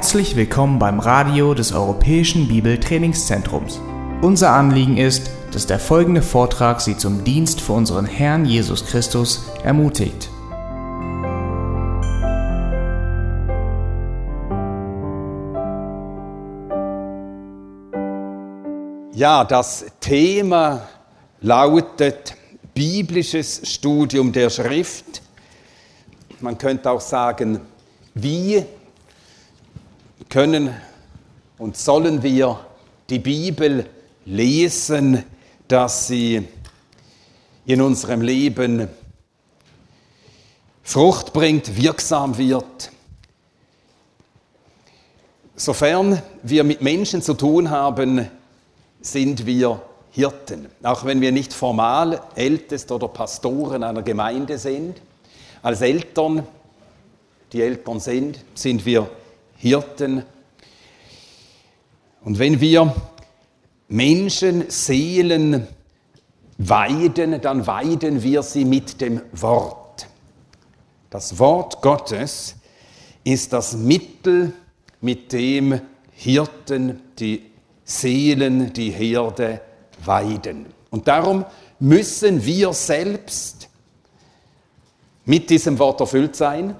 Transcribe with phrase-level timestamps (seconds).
[0.00, 3.82] Herzlich willkommen beim Radio des Europäischen Bibeltrainingszentrums.
[4.22, 9.44] Unser Anliegen ist, dass der folgende Vortrag Sie zum Dienst für unseren Herrn Jesus Christus
[9.62, 10.30] ermutigt.
[19.12, 20.88] Ja, das Thema
[21.42, 22.34] lautet
[22.72, 25.20] biblisches Studium der Schrift.
[26.40, 27.60] Man könnte auch sagen,
[28.14, 28.64] wie
[30.30, 30.74] können
[31.58, 32.60] und sollen wir
[33.10, 33.86] die Bibel
[34.24, 35.24] lesen,
[35.68, 36.46] dass sie
[37.66, 38.88] in unserem Leben
[40.82, 42.90] Frucht bringt, wirksam wird.
[45.56, 48.28] Sofern wir mit Menschen zu tun haben,
[49.00, 50.66] sind wir Hirten.
[50.82, 55.00] Auch wenn wir nicht formal Älteste oder Pastoren einer Gemeinde sind,
[55.62, 56.46] als Eltern,
[57.52, 59.10] die Eltern sind, sind wir
[59.60, 60.22] Hirten.
[62.24, 62.94] Und wenn wir
[63.88, 65.66] Menschen, Seelen
[66.56, 70.06] weiden, dann weiden wir sie mit dem Wort.
[71.10, 72.56] Das Wort Gottes
[73.22, 74.54] ist das Mittel,
[75.02, 75.80] mit dem
[76.12, 77.42] Hirten die
[77.84, 79.60] Seelen, die Herde
[80.04, 80.66] weiden.
[80.90, 81.44] Und darum
[81.78, 83.68] müssen wir selbst
[85.26, 86.76] mit diesem Wort erfüllt sein.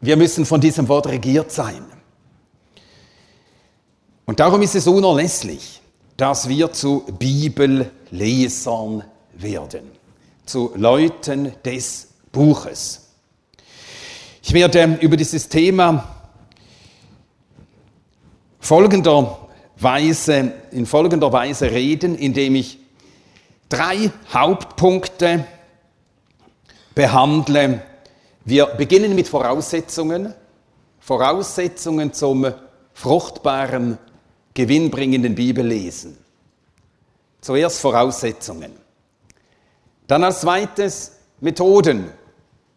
[0.00, 1.84] Wir müssen von diesem Wort regiert sein.
[4.24, 5.82] Und darum ist es unerlässlich,
[6.16, 9.90] dass wir zu Bibellesern werden,
[10.46, 13.08] zu Leuten des Buches.
[14.42, 16.16] Ich werde über dieses Thema
[18.58, 22.78] folgender Weise, in folgender Weise reden, indem ich
[23.68, 25.46] drei Hauptpunkte
[26.94, 27.82] behandle.
[28.44, 30.34] Wir beginnen mit Voraussetzungen,
[30.98, 32.52] Voraussetzungen zum
[32.94, 33.98] fruchtbaren,
[34.54, 36.16] gewinnbringenden Bibellesen.
[37.40, 38.72] Zuerst Voraussetzungen.
[40.06, 42.10] Dann als zweites Methoden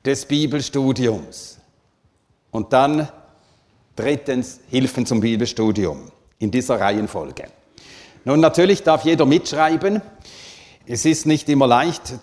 [0.06, 1.60] des Bibelstudiums.
[2.52, 3.08] Und dann
[3.96, 7.46] drittens Hilfen zum Bibelstudium in dieser Reihenfolge.
[8.26, 10.02] Nun, natürlich darf jeder mitschreiben.
[10.86, 12.14] Es ist nicht immer leicht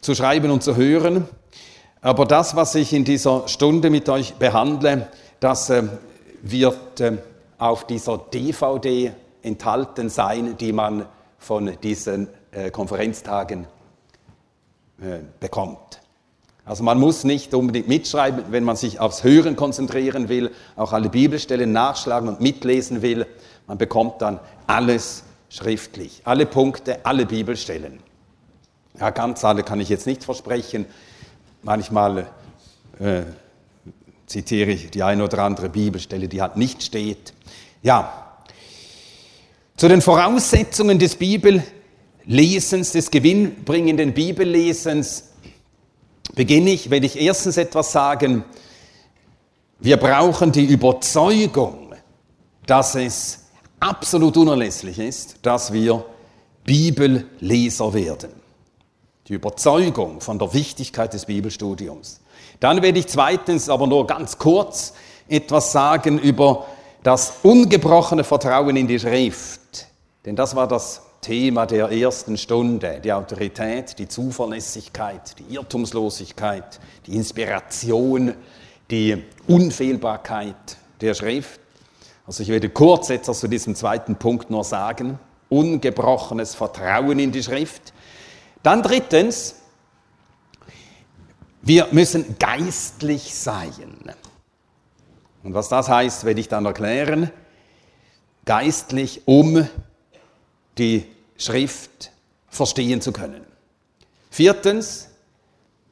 [0.00, 1.28] zu schreiben und zu hören,
[2.02, 5.82] aber das, was ich in dieser Stunde mit euch behandle, das äh,
[6.42, 7.18] wird äh,
[7.58, 9.12] auf dieser DVD
[9.42, 11.06] enthalten sein, die man
[11.38, 13.66] von diesen äh, Konferenztagen
[15.40, 16.02] bekommt.
[16.66, 21.08] Also man muss nicht unbedingt mitschreiben, wenn man sich aufs Hören konzentrieren will, auch alle
[21.08, 23.26] Bibelstellen nachschlagen und mitlesen will.
[23.66, 28.00] Man bekommt dann alles schriftlich, alle Punkte, alle Bibelstellen.
[28.98, 30.84] Ja, ganz alle kann ich jetzt nicht versprechen.
[31.62, 32.26] Manchmal
[32.98, 33.22] äh,
[34.26, 37.34] zitiere ich die eine oder andere Bibelstelle, die halt nicht steht.
[37.82, 38.30] Ja,
[39.76, 45.30] zu den Voraussetzungen des Bibellesens, des gewinnbringenden Bibellesens
[46.34, 48.44] beginne ich, wenn ich erstens etwas sagen,
[49.80, 51.94] wir brauchen die Überzeugung,
[52.66, 53.46] dass es
[53.80, 56.04] absolut unerlässlich ist, dass wir
[56.64, 58.39] Bibelleser werden.
[59.30, 62.20] Die Überzeugung von der Wichtigkeit des Bibelstudiums.
[62.58, 64.92] Dann werde ich zweitens aber nur ganz kurz
[65.28, 66.66] etwas sagen über
[67.04, 69.86] das ungebrochene Vertrauen in die Schrift.
[70.24, 73.00] Denn das war das Thema der ersten Stunde.
[73.04, 78.34] Die Autorität, die Zuverlässigkeit, die Irrtumslosigkeit, die Inspiration,
[78.90, 80.56] die Unfehlbarkeit
[81.00, 81.60] der Schrift.
[82.26, 85.20] Also ich werde kurz etwas zu diesem zweiten Punkt nur sagen.
[85.48, 87.92] Ungebrochenes Vertrauen in die Schrift.
[88.62, 89.56] Dann drittens,
[91.62, 94.14] wir müssen geistlich sein.
[95.42, 97.30] Und was das heißt, werde ich dann erklären.
[98.44, 99.66] Geistlich, um
[100.78, 102.12] die Schrift
[102.48, 103.44] verstehen zu können.
[104.30, 105.08] Viertens,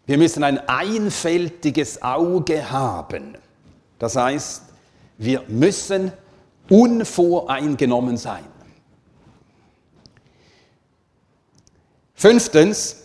[0.06, 3.37] wir müssen ein einfältiges Auge haben.
[3.99, 4.62] Das heißt,
[5.19, 6.12] wir müssen
[6.69, 8.44] unvoreingenommen sein.
[12.19, 12.97] Fünftens,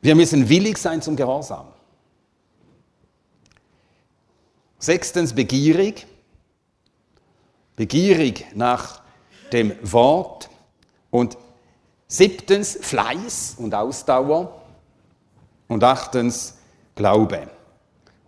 [0.00, 1.66] wir müssen willig sein zum Gehorsam.
[4.78, 6.06] Sechstens, begierig.
[7.74, 9.02] Begierig nach
[9.52, 10.48] dem Wort.
[11.10, 11.36] Und
[12.06, 14.62] siebtens, Fleiß und Ausdauer.
[15.66, 16.58] Und achtens,
[16.94, 17.50] Glaube.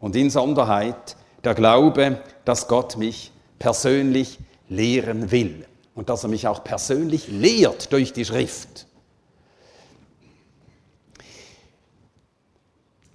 [0.00, 3.30] Und in Sonderheit der Glaube, dass Gott mich
[3.60, 8.87] persönlich lehren will und dass er mich auch persönlich lehrt durch die Schrift.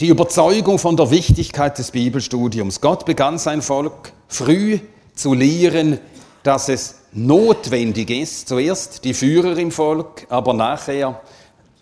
[0.04, 2.82] Die Überzeugung von der Wichtigkeit des Bibelstudiums.
[2.82, 4.80] Gott begann sein Volk früh
[5.16, 5.98] zu lehren,
[6.44, 11.22] dass es notwendig ist, zuerst die Führer im Volk, aber nachher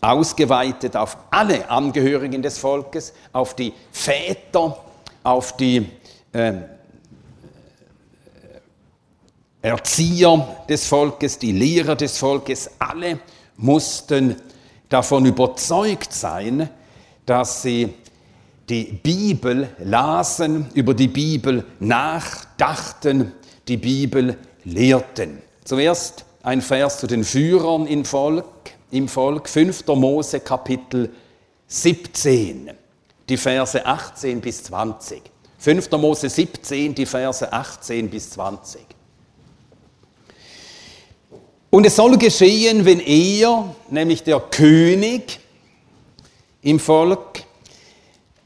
[0.02, 4.78] ausgeweitet auf alle Angehörigen des Volkes, auf die Väter,
[5.24, 5.88] auf die
[6.32, 6.54] äh,
[9.64, 13.20] Erzieher des Volkes, die Lehrer des Volkes, alle
[13.58, 14.36] mussten
[14.90, 16.70] davon überzeugt sein,
[17.26, 17.96] dass sie
[18.72, 23.34] die Bibel lasen, über die Bibel nachdachten,
[23.68, 25.40] die Bibel lehrten.
[25.66, 28.46] Zuerst ein Vers zu den Führern im Volk,
[28.90, 29.86] im Volk 5.
[29.88, 31.10] Mose Kapitel
[31.68, 32.72] 17,
[33.28, 35.22] die Verse 18 bis 20.
[35.58, 35.92] 5.
[35.92, 38.82] Mose 17, die Verse 18 bis 20.
[41.70, 45.42] Und es soll geschehen, wenn er, nämlich der König
[46.62, 47.44] im Volk,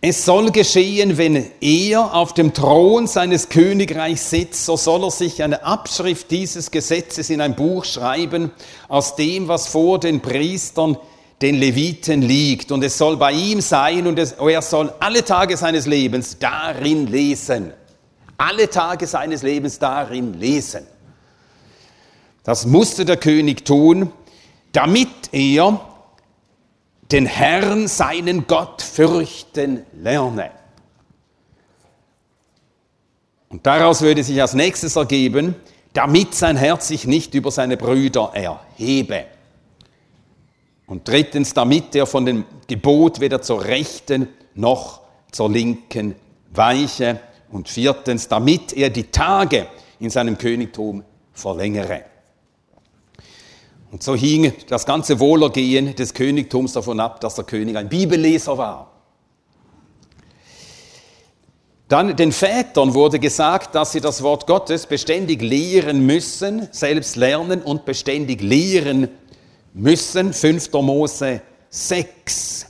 [0.02, 5.42] es soll geschehen, wenn er auf dem Thron seines Königreichs sitzt, so soll er sich
[5.42, 8.52] eine Abschrift dieses Gesetzes in ein Buch schreiben,
[8.88, 10.98] aus dem, was vor den Priestern,
[11.42, 12.72] den Leviten liegt.
[12.72, 17.08] Und es soll bei ihm sein und es, er soll alle Tage seines Lebens darin
[17.08, 17.74] lesen.
[18.38, 20.86] Alle Tage seines Lebens darin lesen.
[22.44, 24.12] Das musste der König tun,
[24.72, 25.80] damit er
[27.16, 30.52] den Herrn, seinen Gott, fürchten lerne.
[33.48, 35.56] Und daraus würde sich als nächstes ergeben,
[35.94, 39.28] damit sein Herz sich nicht über seine Brüder erhebe.
[40.88, 45.00] Und drittens, damit er von dem Gebot weder zur rechten noch
[45.32, 46.16] zur linken
[46.52, 47.22] weiche.
[47.50, 49.68] Und viertens, damit er die Tage
[50.02, 52.04] in seinem Königtum verlängere.
[53.96, 58.58] Und so hing das ganze Wohlergehen des Königtums davon ab, dass der König ein Bibelleser
[58.58, 58.92] war.
[61.88, 67.62] Dann den Vätern wurde gesagt, dass sie das Wort Gottes beständig lehren müssen, selbst lernen
[67.62, 69.08] und beständig lehren
[69.74, 70.34] müssen.
[70.34, 70.74] 5.
[70.74, 72.66] Mose 6.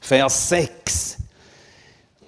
[0.00, 1.18] Vers 6.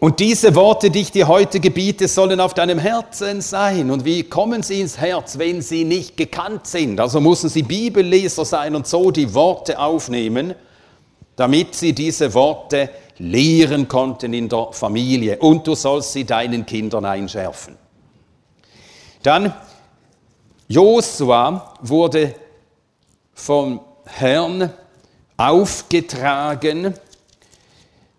[0.02, 3.88] Und diese Worte, die ich dir heute gebiete, sollen auf deinem Herzen sein.
[3.88, 6.99] Und wie kommen sie ins Herz, wenn sie nicht gekannt sind?
[6.99, 10.56] Also müssen sie Bibelleser sein und so die Worte aufnehmen,
[11.37, 15.38] damit sie diese Worte lehren konnten in der Familie.
[15.38, 17.76] Und du sollst sie deinen Kindern einschärfen.
[19.22, 19.54] Dann,
[20.66, 22.34] Josua wurde
[23.34, 24.72] vom Herrn
[25.37, 26.93] aufgetragen,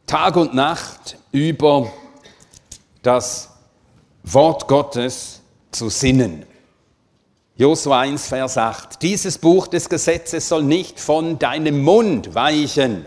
[0.05, 1.91] Tag und Nacht über
[3.01, 3.49] das
[4.23, 5.41] Wort Gottes
[5.71, 6.45] zu sinnen.
[7.55, 9.01] Josua 1, Vers 8.
[9.01, 13.05] Dieses Buch des Gesetzes soll nicht von deinem Mund weichen.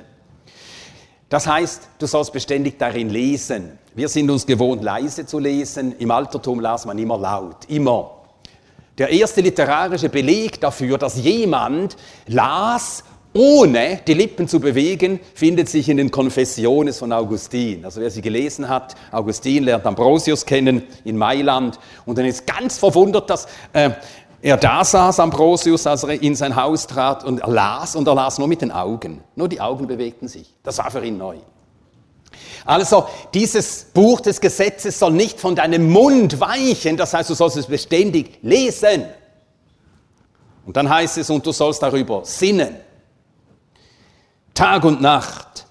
[1.28, 3.78] Das heißt, du sollst beständig darin lesen.
[3.94, 5.96] Wir sind uns gewohnt, leise zu lesen.
[5.98, 8.22] Im Altertum las man immer laut, immer.
[8.96, 11.96] Der erste literarische Beleg dafür, dass jemand
[12.26, 13.04] las
[13.36, 17.84] ohne die Lippen zu bewegen, findet sich in den Confessiones von Augustin.
[17.84, 22.78] Also wer sie gelesen hat, Augustin lernt Ambrosius kennen in Mailand und dann ist ganz
[22.78, 23.90] verwundert, dass äh,
[24.40, 28.14] er da saß, Ambrosius, als er in sein Haus trat und er las und er
[28.14, 29.22] las nur mit den Augen.
[29.34, 30.54] Nur die Augen bewegten sich.
[30.62, 31.36] Das war für ihn neu.
[32.64, 37.56] Also dieses Buch des Gesetzes soll nicht von deinem Mund weichen, das heißt, du sollst
[37.56, 39.04] es beständig lesen.
[40.66, 42.85] Und dann heißt es, und du sollst darüber sinnen.
[44.56, 45.66] Tag und Nacht,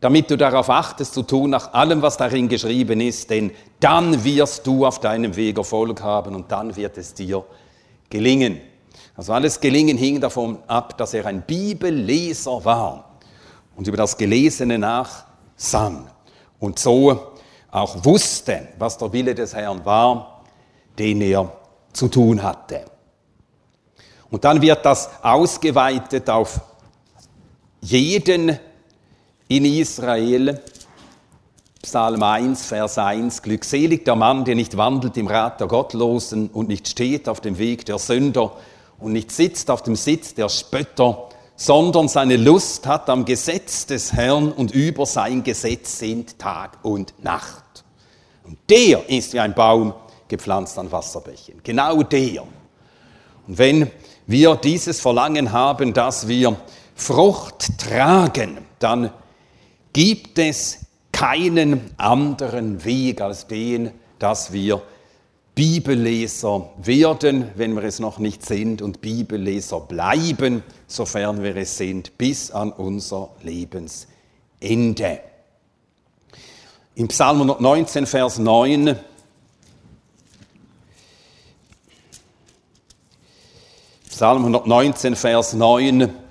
[0.00, 4.66] damit du darauf achtest zu tun nach allem, was darin geschrieben ist, denn dann wirst
[4.66, 7.44] du auf deinem Weg Erfolg haben und dann wird es dir
[8.10, 8.60] gelingen.
[9.16, 13.16] Also alles Gelingen hing davon ab, dass er ein Bibelleser war
[13.76, 16.10] und über das Gelesene nachsann
[16.58, 17.32] und so
[17.70, 20.42] auch wusste, was der Wille des Herrn war,
[20.98, 21.52] den er
[21.92, 22.86] zu tun hatte.
[24.32, 26.60] Und dann wird das ausgeweitet auf
[27.90, 28.58] jeden
[29.46, 30.60] in Israel.
[31.82, 33.42] Psalm 1, Vers 1.
[33.42, 37.58] Glückselig der Mann, der nicht wandelt im Rat der Gottlosen und nicht steht auf dem
[37.58, 38.56] Weg der Sünder
[38.98, 44.12] und nicht sitzt auf dem Sitz der Spötter, sondern seine Lust hat am Gesetz des
[44.12, 47.84] Herrn und über sein Gesetz sind Tag und Nacht.
[48.44, 49.94] Und der ist wie ein Baum
[50.26, 51.60] gepflanzt an Wasserbächen.
[51.62, 52.42] Genau der.
[53.46, 53.92] Und wenn
[54.26, 56.56] wir dieses Verlangen haben, dass wir
[56.96, 59.10] Frucht tragen, dann
[59.92, 64.82] gibt es keinen anderen Weg als den, dass wir
[65.54, 72.18] Bibelleser werden, wenn wir es noch nicht sind, und Bibelleser bleiben, sofern wir es sind,
[72.18, 74.16] bis an unser Lebensende.
[74.60, 75.20] Ende.
[76.94, 78.96] Im Psalm 119, Vers 9
[84.08, 86.25] Psalm 119, Vers 9.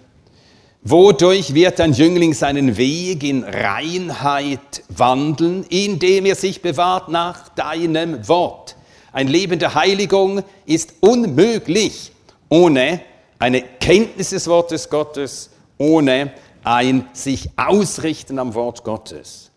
[0.88, 8.28] Wodurch wird ein Jüngling seinen Weg in Reinheit wandeln, indem er sich bewahrt nach deinem
[8.28, 8.76] Wort.
[9.12, 12.12] Ein Leben der Heiligung ist unmöglich
[12.50, 13.02] ohne
[13.40, 15.50] eine Kenntnis des Wortes Gottes,
[15.80, 19.50] ohne ein sich ausrichten am Wort Gottes.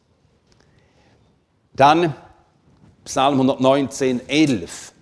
[1.74, 2.14] Dann
[3.04, 4.94] Psalm 119, 11.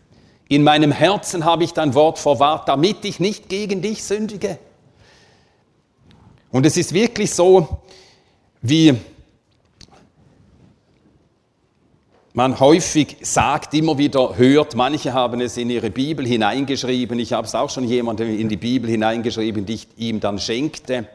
[0.48, 4.58] In meinem Herzen habe ich dein Wort verwahrt, damit ich nicht gegen dich sündige.
[6.56, 7.68] Und es ist wirklich so,
[8.62, 8.94] wie
[12.32, 17.46] man häufig sagt, immer wieder hört, manche haben es in ihre Bibel hineingeschrieben, ich habe
[17.46, 21.06] es auch schon jemandem in die Bibel hineingeschrieben, die ich ihm dann schenkte.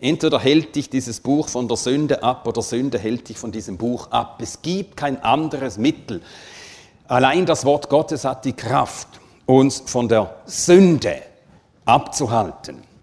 [0.00, 3.76] Entweder hält dich dieses Buch von der Sünde ab oder Sünde hält dich von diesem
[3.76, 4.38] Buch ab.
[4.40, 6.22] Es gibt kein anderes Mittel.
[7.06, 9.08] Allein das Wort Gottes hat die Kraft,
[9.44, 11.20] uns von der Sünde
[11.84, 12.95] abzuhalten.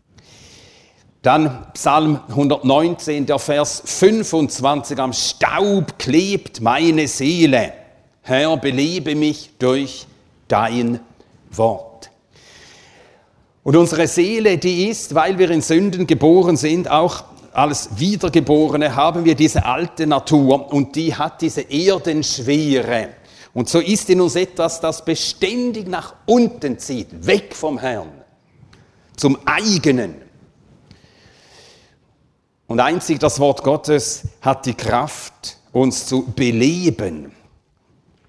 [1.23, 7.71] Dann Psalm 119, der Vers 25, am Staub klebt meine Seele.
[8.21, 10.05] Herr, belebe mich durch
[10.49, 10.99] dein
[11.49, 12.11] Wort.
[13.63, 19.23] Und unsere Seele, die ist, weil wir in Sünden geboren sind, auch als Wiedergeborene haben
[19.23, 23.11] wir diese alte Natur und die hat diese Erdenschwere.
[23.53, 28.09] Und so ist in uns etwas, das beständig nach unten zieht, weg vom Herrn,
[29.15, 30.22] zum eigenen.
[32.73, 37.31] Und einzig das Wort Gottes hat die Kraft, uns zu beleben.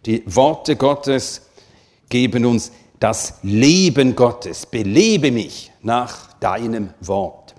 [0.05, 1.47] Die Worte Gottes
[2.11, 2.71] geben uns
[3.01, 4.67] das Leben Gottes.
[4.67, 7.55] Belebe mich nach deinem Wort.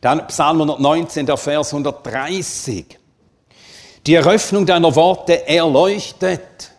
[0.00, 2.98] Dann Psalm 119, der Vers 130.
[4.08, 6.72] Die Eröffnung deiner Worte erleuchtet.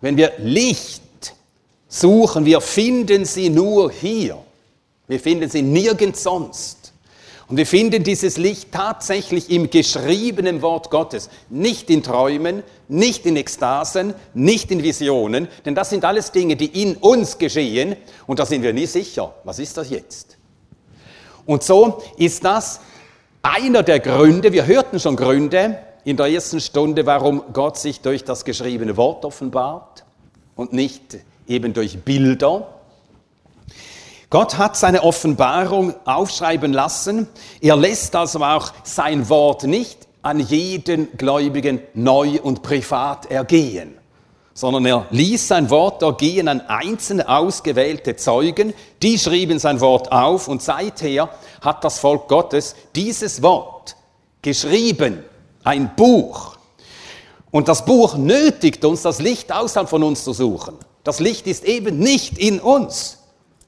[0.00, 1.34] Wenn wir Licht
[1.88, 4.38] suchen, wir finden sie nur hier.
[5.08, 6.81] Wir finden sie nirgends sonst.
[7.48, 11.28] Und wir finden dieses Licht tatsächlich im geschriebenen Wort Gottes.
[11.50, 16.82] Nicht in Träumen, nicht in Ekstasen, nicht in Visionen, denn das sind alles Dinge, die
[16.82, 17.96] in uns geschehen
[18.26, 19.34] und da sind wir nie sicher.
[19.44, 20.38] Was ist das jetzt?
[21.44, 22.80] Und so ist das
[23.42, 28.24] einer der Gründe, wir hörten schon Gründe, in der ersten Stunde, warum Gott sich durch
[28.24, 30.04] das geschriebene Wort offenbart
[30.56, 32.66] und nicht eben durch Bilder.
[34.32, 37.28] Gott hat seine Offenbarung aufschreiben lassen.
[37.60, 43.92] Er lässt also auch sein Wort nicht an jeden Gläubigen neu und privat ergehen,
[44.54, 48.72] sondern er ließ sein Wort ergehen an einzelne ausgewählte Zeugen,
[49.02, 51.28] die schrieben sein Wort auf und seither
[51.60, 53.96] hat das Volk Gottes dieses Wort
[54.40, 55.22] geschrieben
[55.62, 56.56] ein Buch.
[57.50, 60.78] Und das Buch nötigt uns, das Licht außerhalb von uns zu suchen.
[61.04, 63.18] Das Licht ist eben nicht in uns.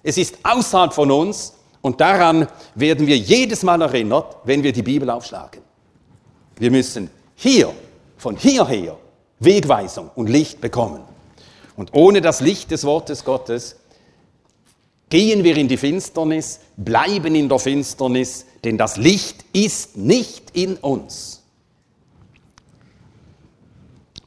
[0.05, 4.83] Es ist außerhalb von uns und daran werden wir jedes Mal erinnert, wenn wir die
[4.83, 5.63] Bibel aufschlagen.
[6.57, 7.73] Wir müssen hier,
[8.19, 8.97] von hierher,
[9.41, 11.01] Wegweisung und Licht bekommen.
[11.77, 13.77] Und ohne das Licht des Wortes Gottes
[15.09, 20.77] gehen wir in die Finsternis, bleiben in der Finsternis, denn das Licht ist nicht in
[20.77, 21.43] uns.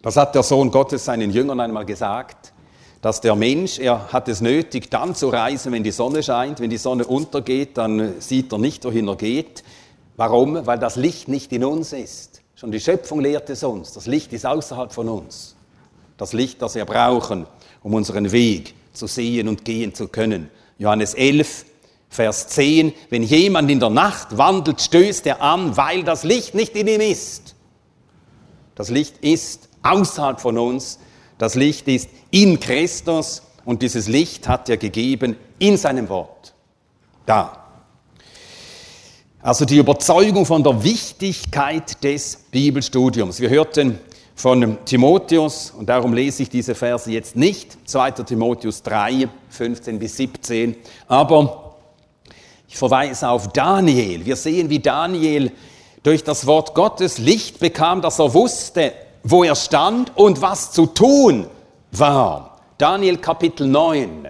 [0.01, 2.53] Das hat der Sohn Gottes seinen Jüngern einmal gesagt,
[3.01, 6.59] dass der Mensch, er hat es nötig, dann zu reisen, wenn die Sonne scheint.
[6.59, 9.63] Wenn die Sonne untergeht, dann sieht er nicht, wohin er geht.
[10.15, 10.65] Warum?
[10.65, 12.41] Weil das Licht nicht in uns ist.
[12.55, 13.93] Schon die Schöpfung lehrt es uns.
[13.93, 15.55] Das Licht ist außerhalb von uns.
[16.17, 17.45] Das Licht, das wir brauchen,
[17.83, 20.49] um unseren Weg zu sehen und gehen zu können.
[20.79, 21.65] Johannes 11,
[22.09, 22.93] Vers 10.
[23.11, 27.01] Wenn jemand in der Nacht wandelt, stößt er an, weil das Licht nicht in ihm
[27.01, 27.53] ist.
[28.73, 30.97] Das Licht ist außerhalb von uns.
[31.37, 36.53] Das Licht ist in Christus und dieses Licht hat er gegeben in seinem Wort.
[37.25, 37.63] Da.
[39.41, 43.39] Also die Überzeugung von der Wichtigkeit des Bibelstudiums.
[43.39, 43.99] Wir hörten
[44.35, 48.11] von Timotheus, und darum lese ich diese Verse jetzt nicht, 2.
[48.11, 50.75] Timotheus 3, 15 bis 17,
[51.07, 51.75] aber
[52.67, 54.25] ich verweise auf Daniel.
[54.25, 55.51] Wir sehen, wie Daniel
[56.03, 58.93] durch das Wort Gottes Licht bekam, dass er wusste,
[59.29, 61.47] wo er stand und was zu tun
[61.91, 62.59] war.
[62.77, 64.29] Daniel Kapitel 9,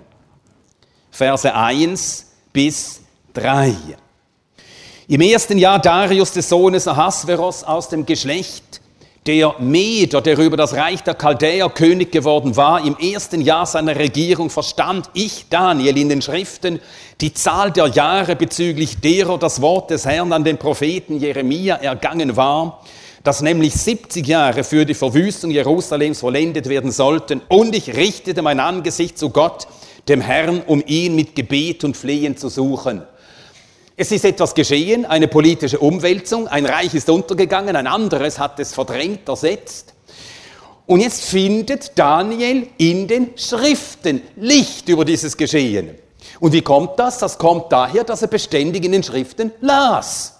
[1.11, 3.01] Verse 1 bis
[3.33, 3.75] 3.
[5.07, 8.81] Im ersten Jahr Darius des Sohnes Ahasveros aus dem Geschlecht
[9.27, 13.97] der Meder, der über das Reich der Chaldäer König geworden war, im ersten Jahr seiner
[13.97, 16.79] Regierung verstand ich, Daniel, in den Schriften
[17.19, 22.37] die Zahl der Jahre bezüglich derer das Wort des Herrn an den Propheten Jeremia ergangen
[22.37, 22.81] war,
[23.24, 27.41] dass nämlich 70 Jahre für die Verwüstung Jerusalems vollendet werden sollten.
[27.47, 29.67] Und ich richtete mein Angesicht zu Gott,
[30.07, 33.03] dem Herrn, um ihn mit Gebet und Flehen zu suchen.
[33.95, 38.74] Es ist etwas geschehen, eine politische Umwälzung, ein Reich ist untergegangen, ein anderes hat es
[38.74, 39.95] verdrängt, ersetzt.
[40.86, 45.95] Und jetzt findet Daniel in den Schriften Licht über dieses Geschehen.
[46.39, 47.17] Und wie kommt das?
[47.17, 50.37] Das kommt daher, dass er beständig in den Schriften las.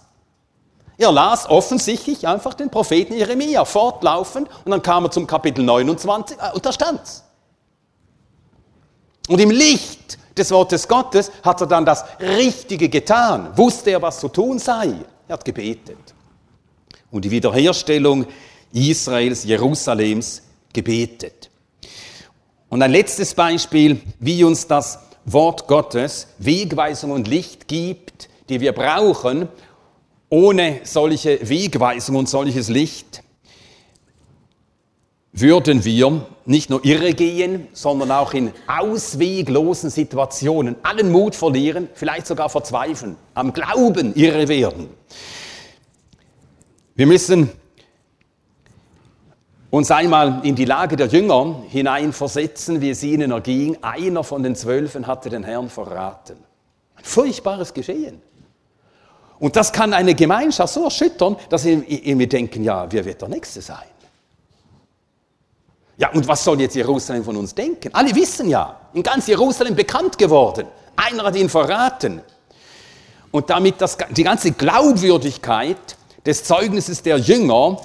[0.98, 6.38] Er las offensichtlich einfach den Propheten Jeremia fortlaufend und dann kam er zum Kapitel 29
[6.38, 7.24] äh, und da stand's.
[9.27, 14.20] Und im Licht des Wortes Gottes hat er dann das Richtige getan, wusste er, was
[14.20, 14.94] zu tun sei.
[15.27, 15.98] Er hat gebetet.
[17.12, 18.25] Und die Wiederherstellung
[18.74, 20.42] Israels, Jerusalems
[20.74, 21.50] gebetet.
[22.70, 28.74] Und ein letztes Beispiel, wie uns das Wort Gottes Wegweisung und Licht gibt, die wir
[28.74, 29.50] brauchen.
[30.29, 33.24] Ohne solche Wegweisung und solches Licht
[35.31, 42.27] würden wir nicht nur irre gehen, sondern auch in ausweglosen Situationen allen Mut verlieren, vielleicht
[42.27, 44.89] sogar verzweifeln, am Glauben irre werden.
[46.96, 47.50] Wir müssen
[49.69, 53.77] uns einmal in die Lage der Jünger hineinversetzen, wie es ihnen erging.
[53.84, 56.38] Einer von den Zwölfen hatte den Herrn verraten.
[56.96, 58.22] Ein furchtbares Geschehen.
[59.39, 63.62] Und das kann eine Gemeinschaft so erschüttern, dass irgendwie denken, ja, wer wird der Nächste
[63.62, 63.86] sein?
[65.98, 67.89] Ja, und was soll jetzt Jerusalem von uns denken?
[67.94, 70.67] Alle wissen ja, in ganz Jerusalem bekannt geworden.
[70.96, 72.22] Einer hat ihn verraten.
[73.32, 77.79] Und damit das, die ganze Glaubwürdigkeit des Zeugnisses der Jünger,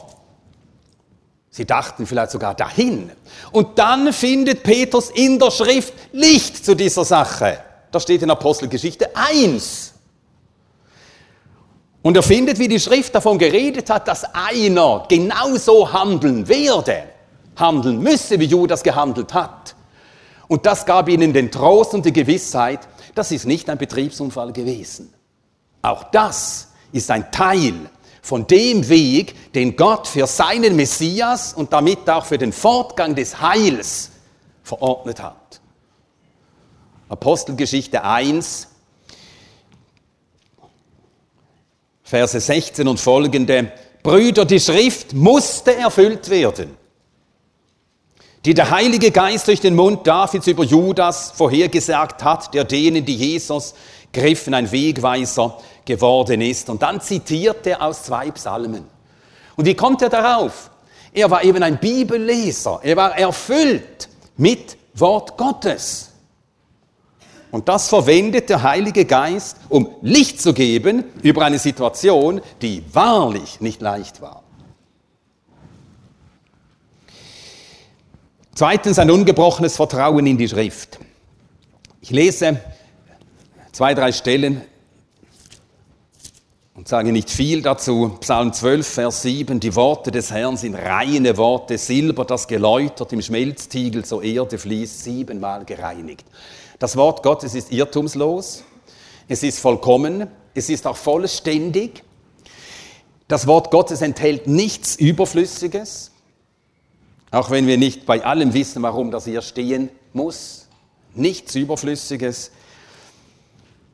[1.51, 3.11] sie dachten vielleicht sogar dahin.
[3.51, 7.59] Und dann findet Petrus in der Schrift Licht zu dieser Sache.
[7.91, 9.92] Das steht in Apostelgeschichte 1.
[12.03, 17.05] Und er findet, wie die Schrift davon geredet hat, dass einer genauso handeln werde
[17.57, 19.75] handeln müsse, wie Judas gehandelt hat.
[20.49, 22.81] Und das gab ihnen den Trost und die Gewissheit,
[23.15, 25.13] das ist nicht ein Betriebsunfall gewesen.
[25.83, 27.75] Auch das ist ein Teil
[28.21, 33.41] von dem Weg, den Gott für seinen Messias und damit auch für den Fortgang des
[33.41, 34.11] Heils
[34.63, 35.61] verordnet hat.
[37.09, 38.69] Apostelgeschichte 1,
[42.13, 43.73] Verse 16 und folgende.
[44.03, 46.83] Brüder, die Schrift musste erfüllt werden
[48.45, 53.15] die der Heilige Geist durch den Mund Davids über Judas vorhergesagt hat, der denen, die
[53.15, 53.75] Jesus
[54.13, 56.69] griffen, ein Wegweiser geworden ist.
[56.69, 58.85] Und dann zitiert er aus zwei Psalmen.
[59.55, 60.71] Und wie kommt er darauf?
[61.13, 62.81] Er war eben ein Bibelleser.
[62.83, 66.12] Er war erfüllt mit Wort Gottes.
[67.53, 73.61] Und das verwendet der Heilige Geist, um Licht zu geben über eine Situation, die wahrlich
[73.61, 74.43] nicht leicht war.
[78.55, 80.99] Zweitens ein ungebrochenes Vertrauen in die Schrift.
[82.01, 82.59] Ich lese
[83.71, 84.63] zwei, drei Stellen
[86.75, 88.17] und sage nicht viel dazu.
[88.21, 93.21] Psalm 12, Vers 7, die Worte des Herrn sind reine Worte, Silber, das geläutert im
[93.21, 96.25] Schmelztiegel zur Erde fließt, siebenmal gereinigt.
[96.83, 98.65] Das Wort Gottes ist irrtumslos,
[99.29, 102.03] es ist vollkommen, es ist auch vollständig.
[103.29, 106.11] Das Wort Gottes enthält nichts Überflüssiges.
[107.31, 110.67] Auch wenn wir nicht bei allem wissen, warum das hier stehen muss.
[111.15, 112.51] Nichts Überflüssiges.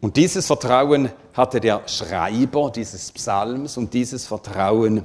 [0.01, 5.03] Und dieses Vertrauen hatte der Schreiber dieses Psalms und dieses Vertrauen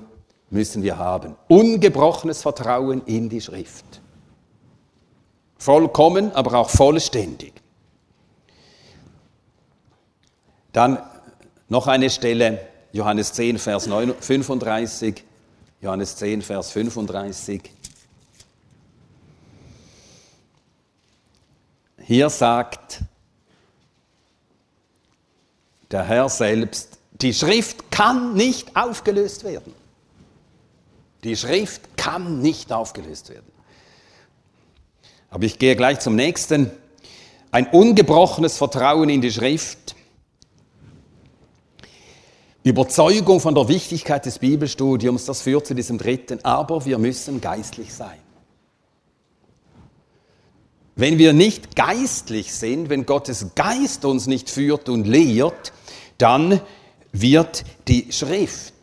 [0.50, 1.36] müssen wir haben.
[1.50, 3.84] Ungebrochenes Vertrauen in die Schrift.
[5.58, 7.62] Vollkommen, aber auch vollständig.
[10.73, 10.99] Dann
[11.69, 15.23] noch eine Stelle, Johannes 10, Vers 35.
[15.81, 17.62] Johannes 10, Vers 35.
[22.05, 23.01] Hier sagt
[25.91, 29.73] der Herr selbst, die Schrift kann nicht aufgelöst werden.
[31.23, 33.51] Die Schrift kann nicht aufgelöst werden.
[35.29, 36.71] Aber ich gehe gleich zum nächsten.
[37.51, 39.95] Ein ungebrochenes Vertrauen in die Schrift.
[42.63, 46.43] Überzeugung von der Wichtigkeit des Bibelstudiums, das führt zu diesem dritten.
[46.43, 48.17] Aber wir müssen geistlich sein.
[50.95, 55.73] Wenn wir nicht geistlich sind, wenn Gottes Geist uns nicht führt und lehrt,
[56.17, 56.62] dann
[57.12, 58.73] wird die Schrift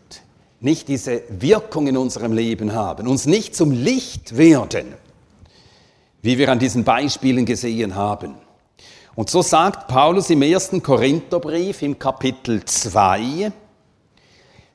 [0.61, 4.95] nicht diese Wirkung in unserem Leben haben, uns nicht zum Licht werden,
[6.21, 8.35] wie wir an diesen Beispielen gesehen haben.
[9.15, 13.53] Und so sagt Paulus im ersten Korintherbrief im Kapitel 2,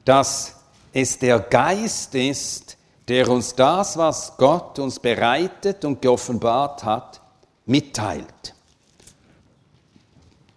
[0.05, 0.55] dass
[0.93, 7.21] es der Geist ist, der uns das, was Gott uns bereitet und geoffenbart hat,
[7.65, 8.53] mitteilt.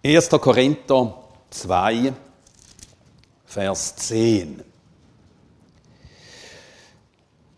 [0.03, 0.29] 1.
[0.29, 1.13] Korinther
[1.49, 2.13] 2,
[3.45, 4.63] Vers 10.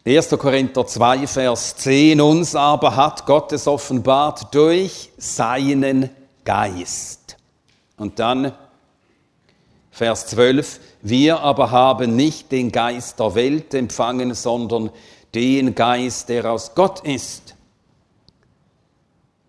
[0.03, 0.29] 1.
[0.29, 2.19] Korinther 2, Vers 10.
[2.19, 6.09] Uns aber hat Gott es offenbart durch seinen
[6.43, 7.37] Geist.
[7.97, 8.53] Und dann
[9.91, 10.79] Vers 12.
[11.01, 14.91] Wir aber haben nicht den Geist der Welt empfangen, sondern
[15.33, 17.55] den Geist, der aus Gott ist,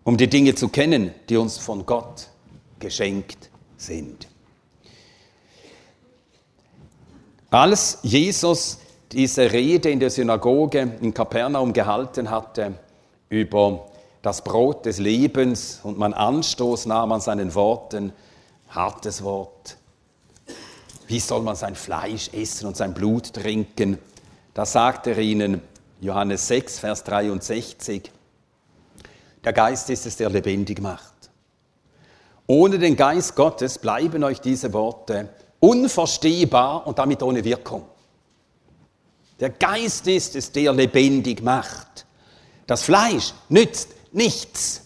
[0.03, 2.27] um die Dinge zu kennen, die uns von Gott
[2.79, 4.27] geschenkt sind.
[7.51, 8.79] Als Jesus
[9.11, 12.73] diese Rede in der Synagoge in Kapernaum gehalten hatte
[13.29, 13.85] über
[14.23, 18.11] das Brot des Lebens und man Anstoß nahm an seinen Worten,
[18.69, 19.77] hartes Wort,
[21.07, 23.97] wie soll man sein Fleisch essen und sein Blut trinken?
[24.53, 25.61] Da sagt er ihnen,
[26.01, 28.11] Johannes 6, Vers 63,
[29.43, 31.13] der Geist ist es, der lebendig macht.
[32.47, 37.85] Ohne den Geist Gottes bleiben euch diese Worte unverstehbar und damit ohne Wirkung.
[39.39, 42.05] Der Geist ist es, der lebendig macht.
[42.67, 44.81] Das Fleisch nützt nichts.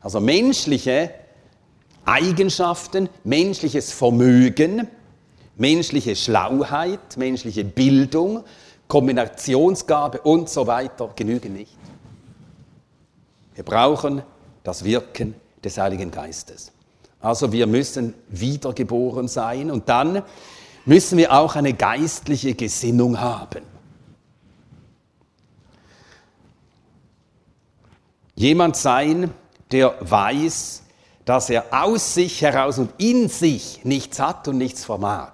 [0.00, 1.10] Also menschliche
[2.04, 4.88] Eigenschaften, menschliches Vermögen,
[5.56, 8.44] menschliche Schlauheit, menschliche Bildung,
[8.88, 11.76] Kombinationsgabe und so weiter genügen nicht.
[13.54, 14.22] Wir brauchen
[14.62, 16.72] das Wirken des Heiligen Geistes.
[17.20, 20.22] Also wir müssen wiedergeboren sein und dann
[20.84, 23.62] müssen wir auch eine geistliche Gesinnung haben.
[28.34, 29.30] Jemand sein,
[29.70, 30.82] der weiß,
[31.24, 35.32] dass er aus sich heraus und in sich nichts hat und nichts vermag.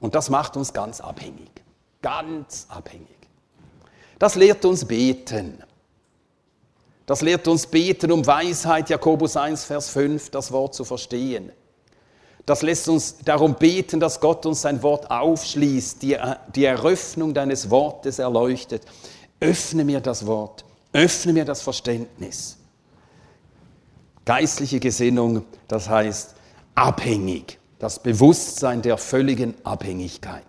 [0.00, 1.50] Und das macht uns ganz abhängig.
[2.02, 3.06] Ganz abhängig.
[4.18, 5.62] Das lehrt uns beten.
[7.06, 11.52] Das lehrt uns beten um Weisheit, Jakobus 1, Vers 5, das Wort zu verstehen.
[12.46, 16.16] Das lässt uns darum beten, dass Gott uns sein Wort aufschließt, die,
[16.54, 18.82] die Eröffnung deines Wortes erleuchtet.
[19.40, 22.59] Öffne mir das Wort, öffne mir das Verständnis.
[24.24, 26.34] Geistliche Gesinnung, das heißt
[26.74, 30.44] abhängig, das Bewusstsein der völligen Abhängigkeit.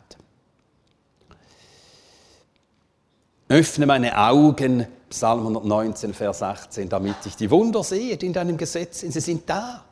[3.48, 8.56] Öffne meine Augen, Psalm 119, Vers 18, damit ich die Wunder sehe, die in deinem
[8.56, 9.12] Gesetz sind.
[9.12, 9.84] Sie sind da.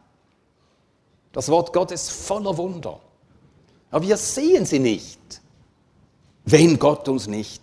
[1.33, 2.99] Das Wort Gottes voller Wunder.
[3.91, 5.41] Aber wir sehen sie nicht,
[6.45, 7.61] wenn Gott uns nicht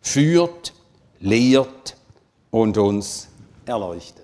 [0.00, 0.72] führt,
[1.20, 1.96] lehrt
[2.50, 3.28] und uns
[3.66, 4.19] erleuchtet.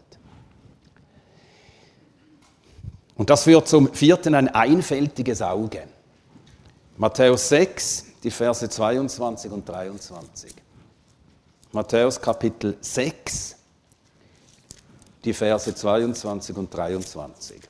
[3.16, 5.85] Und das führt zum vierten ein einfältiges Auge.
[6.98, 10.55] Matthäus 6, die Verse 22 und 23.
[11.72, 13.57] Matthäus Kapitel 6,
[15.24, 17.61] die Verse 22 und 23.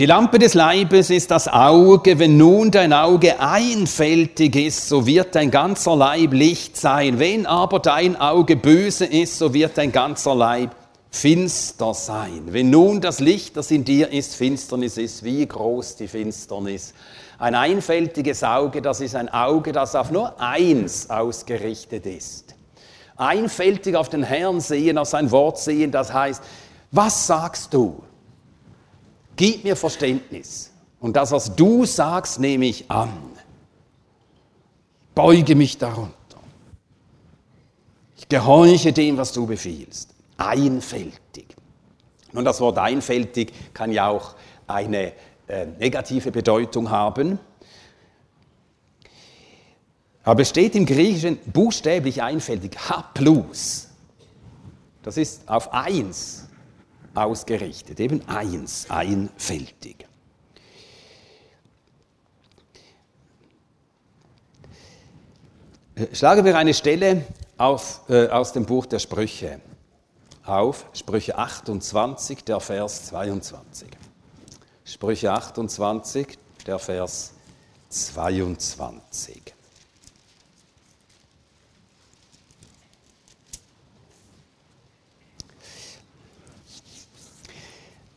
[0.00, 2.18] Die Lampe des Leibes ist das Auge.
[2.18, 7.18] Wenn nun dein Auge einfältig ist, so wird dein ganzer Leib Licht sein.
[7.18, 10.74] Wenn aber dein Auge böse ist, so wird dein ganzer Leib
[11.10, 12.44] finster sein.
[12.46, 16.94] Wenn nun das Licht, das in dir ist, Finsternis ist, wie groß die Finsternis.
[17.38, 22.54] Ein einfältiges Auge, das ist ein Auge, das auf nur eins ausgerichtet ist.
[23.18, 26.42] Einfältig auf den Herrn sehen, auf sein Wort sehen, das heißt,
[26.90, 28.02] was sagst du?
[29.40, 30.70] Gib mir Verständnis.
[31.00, 33.08] Und das, was du sagst, nehme ich an.
[35.14, 36.12] Beuge mich darunter.
[38.18, 41.56] Ich gehorche dem, was du befiehlst einfältig.
[42.32, 44.34] Nun, das Wort einfältig kann ja auch
[44.66, 45.14] eine
[45.48, 47.38] äh, negative Bedeutung haben.
[50.22, 53.88] Aber es steht im Griechischen buchstäblich einfältig, Haplus.
[55.02, 56.49] Das ist auf eins
[57.14, 60.06] ausgerichtet, eben eins, einfältig.
[65.94, 67.24] Äh, schlagen wir eine Stelle
[67.58, 69.60] auf, äh, aus dem Buch der Sprüche
[70.44, 73.88] auf Sprüche 28, der Vers 22.
[74.84, 77.32] Sprüche 28, der Vers
[77.88, 79.54] 22.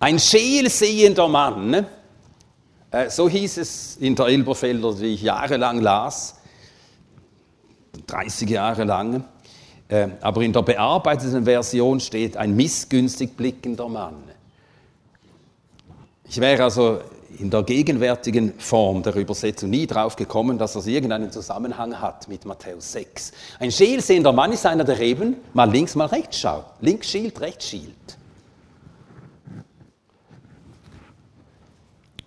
[0.04, 1.86] Ein scheelsehender Mann, ne?
[2.92, 6.36] äh, so hieß es in der Elberfelder, die ich jahrelang las,
[8.08, 9.24] 30 Jahre lang.
[9.88, 14.26] Äh, aber in der bearbeiteten Version steht ein missgünstig blickender Mann.
[16.28, 17.00] Ich wäre also
[17.40, 22.44] in der gegenwärtigen Form der Übersetzung nie drauf gekommen, dass das irgendeinen Zusammenhang hat mit
[22.44, 23.32] Matthäus 6.
[23.58, 26.66] Ein scheelsehender Mann ist einer, der eben mal links, mal rechts schaut.
[26.82, 28.18] Links schielt, rechts schielt.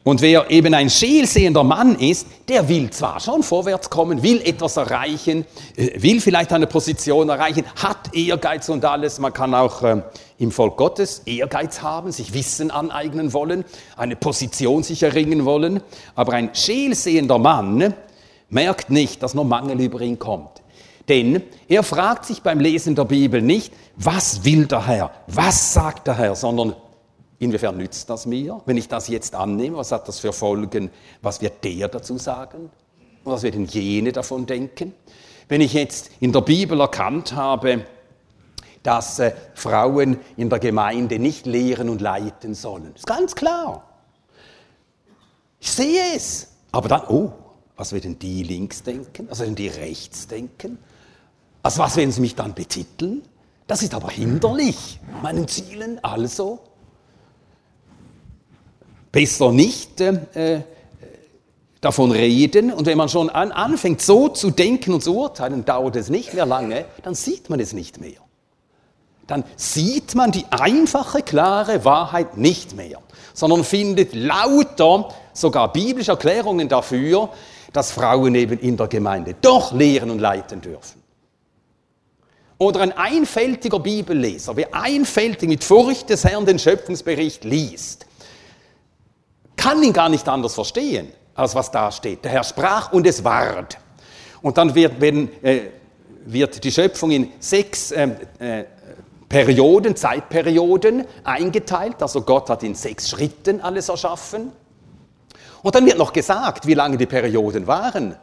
[0.07, 4.77] Und wer eben ein scheelsehender Mann ist, der will zwar schon vorwärts kommen, will etwas
[4.77, 9.19] erreichen, äh, will vielleicht eine Position erreichen, hat Ehrgeiz und alles.
[9.19, 10.03] Man kann auch äh,
[10.39, 13.65] im Volk Gottes Ehrgeiz haben, sich Wissen aneignen wollen,
[13.97, 15.81] eine Position sich erringen wollen.
[16.15, 17.93] Aber ein scheelsehender Mann
[18.49, 20.63] merkt nicht, dass nur Mangel über ihn kommt.
[21.09, 26.07] Denn er fragt sich beim Lesen der Bibel nicht, was will der Herr, was sagt
[26.07, 26.77] der Herr, sondern
[27.39, 28.63] Inwiefern nützt das mir?
[28.65, 30.91] Wenn ich das jetzt annehme, was hat das für Folgen?
[31.23, 32.71] Was wird der dazu sagen?
[33.25, 34.95] Und was werden jene davon denken?
[35.49, 37.85] Wenn ich jetzt in der Bibel erkannt habe,
[38.83, 43.85] dass äh, Frauen in der Gemeinde nicht lehren und leiten sollen, ist ganz klar.
[45.61, 46.53] Ich sehe es.
[46.73, 47.33] Aber dann, oh,
[47.77, 49.27] was werden die links denken?
[49.29, 50.79] Was werden die rechts denken?
[51.63, 53.23] Also was werden sie mich dann betiteln?
[53.67, 56.03] Das ist aber hinderlich meinen Zielen.
[56.05, 56.61] Also,
[59.17, 60.61] besser nicht äh,
[61.81, 62.71] davon reden.
[62.71, 66.35] Und wenn man schon an, anfängt, so zu denken und zu urteilen, dauert es nicht
[66.35, 68.21] mehr lange, dann sieht man es nicht mehr.
[69.27, 73.01] Dann sieht man die einfache, klare Wahrheit nicht mehr,
[73.33, 77.31] sondern findet lauter, sogar biblische Erklärungen dafür,
[77.73, 81.03] dass Frauen eben in der Gemeinde doch lehren und leiten dürfen.
[82.59, 88.06] Oder ein einfältiger Bibelleser, wer einfältig mit Furcht des Herrn den Schöpfungsbericht liest,
[89.57, 92.25] kann ihn gar nicht anders verstehen, als was da steht.
[92.25, 93.79] Der Herr sprach und es ward.
[94.43, 95.71] Und dann wird, wenn, äh,
[96.25, 98.65] wird die Schöpfung in sechs äh, äh,
[99.29, 102.01] Perioden, Zeitperioden eingeteilt.
[102.01, 104.53] Also Gott hat in sechs Schritten alles erschaffen.
[105.63, 108.15] Und dann wird noch gesagt, wie lange die Perioden waren.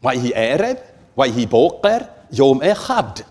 [0.00, 0.82] Waihi Ereb,
[1.14, 3.24] Waihi Boker, Yom Echad.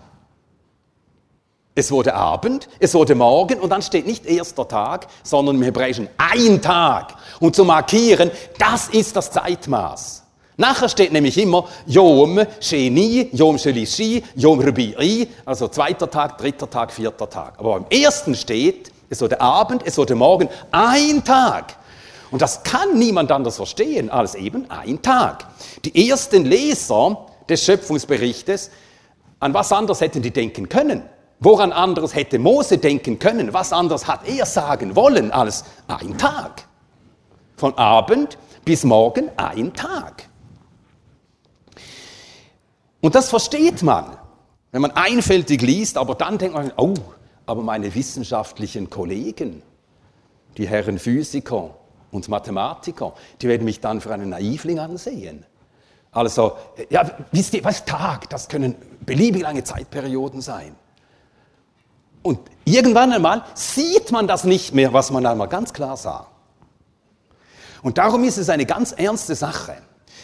[1.78, 6.08] Es wurde Abend, es wurde Morgen und dann steht nicht erster Tag, sondern im Hebräischen
[6.16, 7.14] ein Tag.
[7.38, 10.24] Und zu markieren, das ist das Zeitmaß.
[10.56, 16.90] Nachher steht nämlich immer Yom Sheni, Yom Shelishi, Yom Rubi'i, also zweiter Tag, dritter Tag,
[16.90, 17.54] vierter Tag.
[17.58, 21.76] Aber beim ersten steht, es wurde Abend, es wurde Morgen, ein Tag.
[22.32, 25.46] Und das kann niemand anders verstehen als eben ein Tag.
[25.84, 28.72] Die ersten Leser des Schöpfungsberichtes,
[29.38, 31.04] an was anderes hätten die denken können?
[31.40, 33.52] Woran anderes hätte Mose denken können?
[33.52, 36.66] Was anderes hat er sagen wollen als ein Tag?
[37.56, 40.28] Von Abend bis morgen ein Tag.
[43.00, 44.16] Und das versteht man,
[44.72, 46.94] wenn man einfältig liest, aber dann denkt man, oh,
[47.46, 49.62] aber meine wissenschaftlichen Kollegen,
[50.56, 51.76] die Herren Physiker
[52.10, 55.46] und Mathematiker, die werden mich dann für einen Naivling ansehen.
[56.10, 56.56] Also,
[56.90, 60.74] ja, wisst ihr, was Tag, das können beliebig lange Zeitperioden sein.
[62.28, 66.26] Und irgendwann einmal sieht man das nicht mehr, was man einmal ganz klar sah.
[67.80, 69.76] Und darum ist es eine ganz ernste Sache,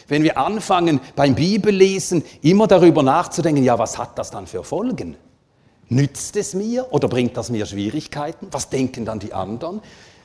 [0.07, 5.17] wenn wir anfangen beim Bibellesen immer darüber nachzudenken, ja, was hat das dann für Folgen?
[5.89, 8.49] Nützt es mir oder bringt das mir Schwierigkeiten?
[8.51, 9.81] Was denken dann die anderen?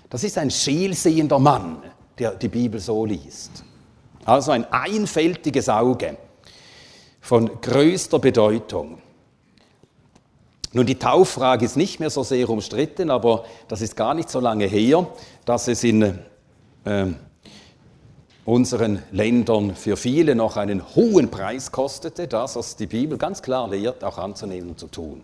[0.10, 1.82] Das ist ein scheelsehender Mann,
[2.18, 3.64] der die Bibel so liest.
[4.26, 6.18] Also ein einfältiges Auge
[7.22, 9.02] von größter Bedeutung.
[10.72, 14.40] Nun, die Tauffrage ist nicht mehr so sehr umstritten, aber das ist gar nicht so
[14.40, 15.08] lange her,
[15.46, 16.20] dass es in
[16.86, 17.06] äh,
[18.46, 23.68] unseren Ländern für viele noch einen hohen Preis kostete, das, was die Bibel ganz klar
[23.68, 25.24] lehrt, auch anzunehmen und zu tun.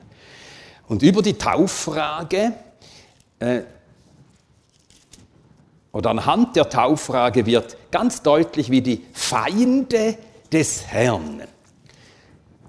[0.87, 2.53] Und über die Tauffrage
[3.39, 3.61] äh,
[5.91, 10.17] oder anhand der Tauffrage wird ganz deutlich, wie die Feinde
[10.51, 11.41] des Herrn,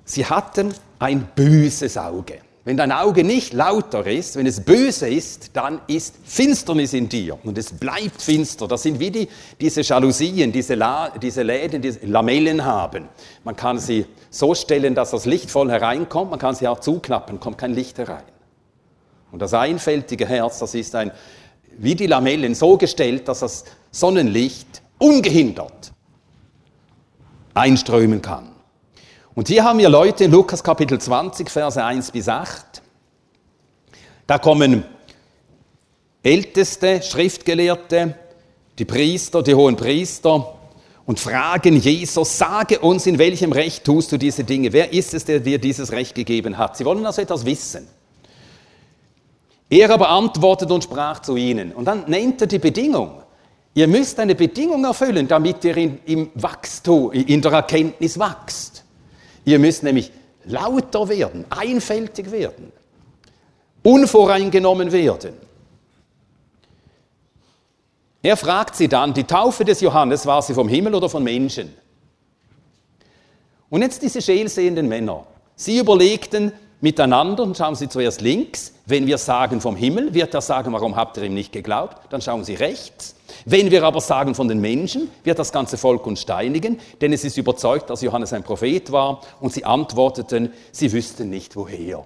[0.05, 2.46] sie hatten ein böses Auge.
[2.67, 7.39] Wenn dein Auge nicht lauter ist, wenn es böse ist, dann ist Finsternis in dir
[7.45, 8.67] und es bleibt finster.
[8.67, 9.29] Das sind wie die,
[9.61, 13.09] diese Jalousien, diese, La, diese Läden, die Lamellen haben.
[13.45, 17.39] Man kann sie so stellen, dass das Licht voll hereinkommt, man kann sie auch zuklappen,
[17.39, 18.25] kommt kein Licht herein.
[19.31, 21.13] Und das einfältige Herz, das ist ein,
[21.79, 25.93] wie die Lamellen so gestellt, dass das Sonnenlicht ungehindert
[27.55, 28.56] einströmen kann.
[29.37, 32.81] Und hier haben wir Leute in Lukas Kapitel 20, Verse 1 bis 8.
[34.27, 34.83] Da kommen
[36.22, 38.14] Älteste, Schriftgelehrte,
[38.79, 40.55] die Priester, die hohen Priester
[41.05, 44.72] und fragen Jesus, sage uns, in welchem Recht tust du diese Dinge?
[44.72, 46.79] Wer ist es, der dir dieses Recht gegeben hat?
[46.79, 47.87] Sie wollen also etwas wissen.
[49.68, 51.72] Er aber antwortet und sprach zu ihnen.
[51.72, 53.20] Und dann nennt er die Bedingung.
[53.75, 58.86] Ihr müsst eine Bedingung erfüllen, damit ihr in, im Wachstum, in der Erkenntnis wachst.
[59.47, 60.11] Ihr müsst nämlich
[60.45, 62.73] lauter werden, einfältig werden,
[63.83, 65.35] unvoreingenommen werden.
[68.23, 71.73] Er fragt sie dann, die Taufe des Johannes, war sie vom Himmel oder von Menschen?
[73.71, 75.25] Und jetzt diese scheelsehenden Männer.
[75.55, 78.73] Sie überlegten miteinander und schauen sie zuerst links.
[78.85, 82.13] Wenn wir sagen vom Himmel, wird er sagen, warum habt ihr ihm nicht geglaubt?
[82.13, 83.15] Dann schauen sie rechts.
[83.49, 87.23] Wenn wir aber sagen von den Menschen, wird das ganze Volk uns steinigen, denn es
[87.23, 89.21] ist überzeugt, dass Johannes ein Prophet war.
[89.39, 92.05] Und sie antworteten, sie wüssten nicht woher.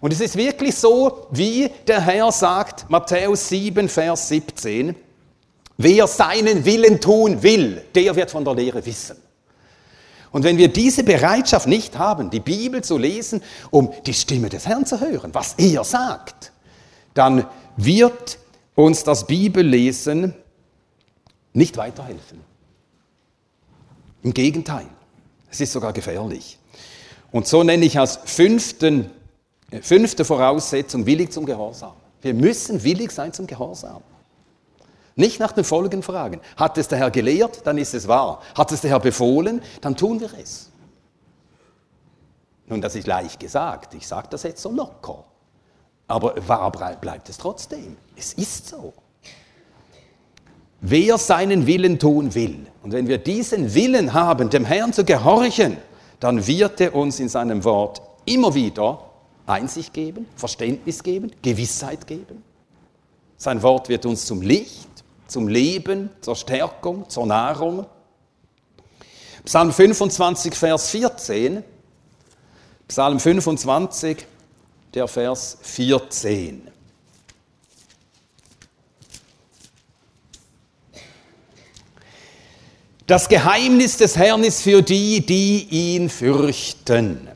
[0.00, 4.96] Und es ist wirklich so, wie der Herr sagt, Matthäus 7, Vers 17,
[5.76, 9.16] wer seinen Willen tun will, der wird von der Lehre wissen.
[10.32, 14.66] Und wenn wir diese Bereitschaft nicht haben, die Bibel zu lesen, um die Stimme des
[14.66, 16.50] Herrn zu hören, was er sagt,
[17.14, 18.38] dann wird
[18.74, 20.34] uns das Bibellesen
[21.52, 22.40] nicht weiterhelfen.
[24.22, 24.86] Im Gegenteil,
[25.50, 26.58] es ist sogar gefährlich.
[27.30, 29.10] Und so nenne ich als fünften
[29.82, 31.94] Fünfte Voraussetzung, willig zum Gehorsam.
[32.22, 34.02] Wir müssen willig sein zum Gehorsam.
[35.16, 36.40] Nicht nach den Folgen fragen.
[36.56, 38.42] Hat es der Herr gelehrt, dann ist es wahr.
[38.54, 40.70] Hat es der Herr befohlen, dann tun wir es.
[42.66, 43.94] Nun, das ist leicht gesagt.
[43.94, 45.24] Ich sage das jetzt so locker.
[46.08, 47.96] Aber wahr bleibt es trotzdem.
[48.14, 48.92] Es ist so.
[50.80, 55.78] Wer seinen Willen tun will, und wenn wir diesen Willen haben, dem Herrn zu gehorchen,
[56.20, 59.02] dann wird er uns in seinem Wort immer wieder
[59.46, 62.42] Einsicht geben, Verständnis geben, Gewissheit geben.
[63.36, 64.88] Sein Wort wird uns zum Licht,
[65.26, 67.86] zum Leben, zur Stärkung, zur Nahrung.
[69.44, 71.62] Psalm 25, Vers 14.
[72.88, 74.26] Psalm 25,
[74.94, 76.68] der Vers 14.
[83.06, 87.28] Das Geheimnis des Herrn ist für die, die ihn fürchten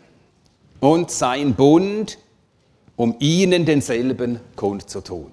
[0.81, 2.19] und sein Bund,
[2.97, 5.31] um ihnen denselben kundzutun.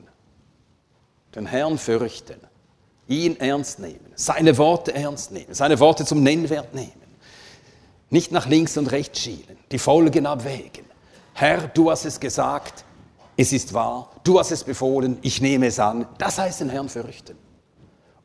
[1.34, 2.39] Den Herrn fürchten,
[3.08, 6.91] ihn ernst nehmen, seine Worte ernst nehmen, seine Worte zum Nennwert nehmen.
[8.10, 10.87] Nicht nach links und rechts schielen, die Folgen abwägen.
[11.39, 12.84] Herr, du hast es gesagt,
[13.36, 16.08] es ist wahr, du hast es befohlen, ich nehme es an.
[16.17, 17.38] Das heißt den Herrn fürchten.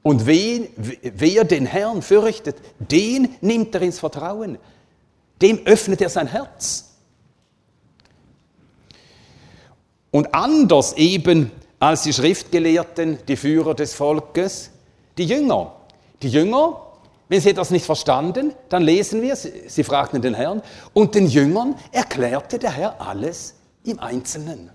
[0.02, 4.56] Und wen, wer den Herrn fürchtet, den nimmt er ins Vertrauen.
[5.42, 6.94] Dem öffnet er sein Herz.
[10.10, 14.70] Und anders eben als die Schriftgelehrten, die Führer des Volkes,
[15.18, 15.74] die Jünger.
[16.22, 16.80] Die Jünger,
[17.32, 20.60] wenn sie etwas nicht verstanden, dann lesen wir, sie fragten den Herrn,
[20.92, 24.68] und den Jüngern erklärte der Herr alles im Einzelnen.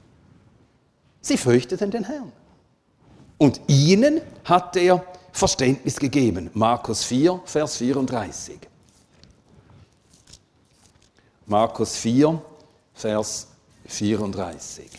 [1.22, 2.32] Sie fürchteten den Herrn.
[3.38, 6.50] Und ihnen hat er Verständnis gegeben.
[6.56, 8.58] Markus 4, Vers 34.
[11.46, 12.42] Markus 4,
[12.96, 13.50] Vers
[13.86, 14.90] 34.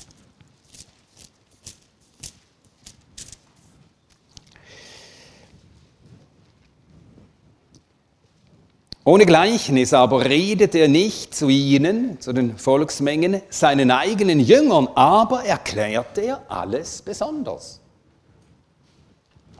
[9.08, 15.46] Ohne Gleichnis aber redet er nicht zu ihnen, zu den Volksmengen, seinen eigenen Jüngern, aber
[15.46, 17.80] erklärte er alles besonders.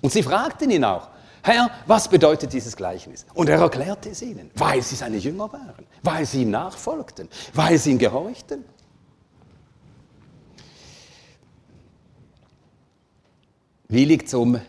[0.03, 1.09] Und sie fragten ihn auch,
[1.43, 3.25] Herr, was bedeutet dieses Gleichnis?
[3.33, 7.79] Und er erklärte es ihnen, weil sie seine Jünger waren, weil sie ihm nachfolgten, weil
[7.79, 8.67] sie ihm gehorchten.
[13.89, 14.61] Willig zum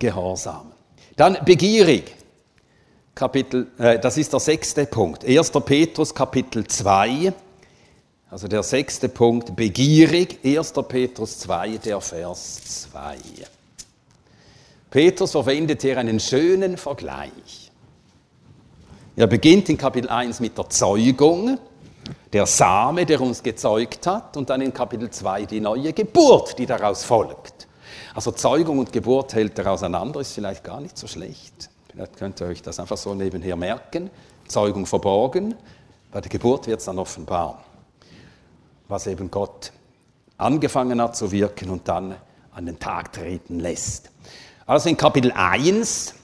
[0.00, 0.72] Gehorsam.
[1.14, 2.23] Dann begierig.
[3.14, 5.24] Kapitel, äh, das ist der sechste Punkt.
[5.24, 5.50] 1.
[5.64, 7.32] Petrus Kapitel 2,
[8.28, 10.72] also der sechste Punkt, begierig, 1.
[10.88, 13.16] Petrus 2, der Vers 2.
[14.90, 17.70] Petrus verwendet hier einen schönen Vergleich.
[19.14, 21.58] Er beginnt in Kapitel 1 mit der Zeugung,
[22.32, 26.66] der Same, der uns gezeugt hat, und dann in Kapitel 2 die neue Geburt, die
[26.66, 27.68] daraus folgt.
[28.12, 31.70] Also Zeugung und Geburt hält er auseinander, ist vielleicht gar nicht so schlecht.
[31.94, 34.10] Vielleicht könnt ihr euch das einfach so nebenher merken.
[34.48, 35.54] Zeugung verborgen,
[36.10, 37.62] bei der Geburt wird es dann offenbar,
[38.88, 39.70] was eben Gott
[40.36, 42.16] angefangen hat zu wirken und dann
[42.52, 44.10] an den Tag treten lässt.
[44.66, 46.14] Also in Kapitel 1,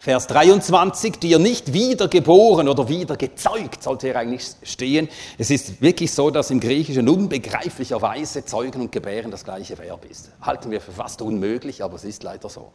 [0.00, 5.08] Vers 23, die ihr nicht wiedergeboren oder wieder gezeugt, sollte hier eigentlich stehen.
[5.38, 10.30] Es ist wirklich so, dass im Griechischen unbegreiflicherweise Zeugen und Gebären das gleiche Verb ist.
[10.40, 12.72] Halten wir für fast unmöglich, aber es ist leider so.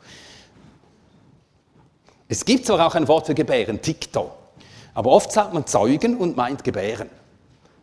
[2.32, 4.32] Es gibt zwar auch ein Wort für Gebären, Tikto,
[4.94, 7.10] aber oft sagt man Zeugen und meint Gebären.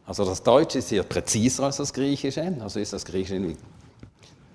[0.06, 3.56] Also das Deutsche ist hier präziser als das Griechische, also ist das Griechische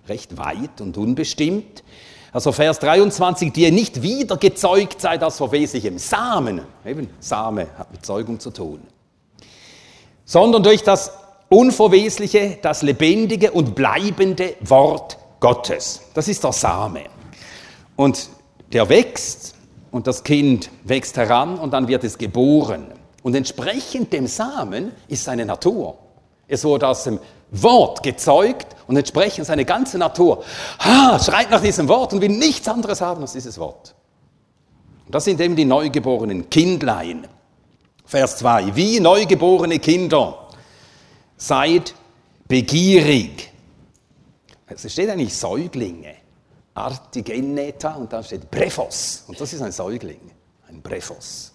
[0.08, 1.84] recht weit und unbestimmt.
[2.32, 7.92] Also Vers 23, die ihr nicht wieder gezeugt seid aus verweslichem Samen, eben Same hat
[7.92, 8.82] mit Zeugung zu tun,
[10.26, 11.12] sondern durch das
[11.50, 16.02] unverwesliche, das lebendige und bleibende Wort Gottes.
[16.16, 17.04] Das ist der Same.
[17.96, 18.30] Und
[18.72, 19.53] der wächst
[19.94, 22.88] und das Kind wächst heran und dann wird es geboren.
[23.22, 26.00] Und entsprechend dem Samen ist seine Natur.
[26.48, 27.20] Es wurde aus dem
[27.52, 30.44] Wort gezeugt und entsprechend seine ganze Natur
[30.80, 33.94] ha, schreit nach diesem Wort und will nichts anderes haben als dieses Wort.
[35.06, 37.28] Und das sind eben die neugeborenen Kindlein.
[38.04, 38.76] Vers 2.
[38.76, 40.48] Wie neugeborene Kinder
[41.38, 41.94] seid
[42.48, 43.52] begierig.
[44.66, 46.23] Es steht eigentlich Säuglinge.
[46.74, 49.26] Artigeneta und da steht Brephos.
[49.28, 50.20] Und das ist ein Säugling,
[50.68, 51.54] ein Brephos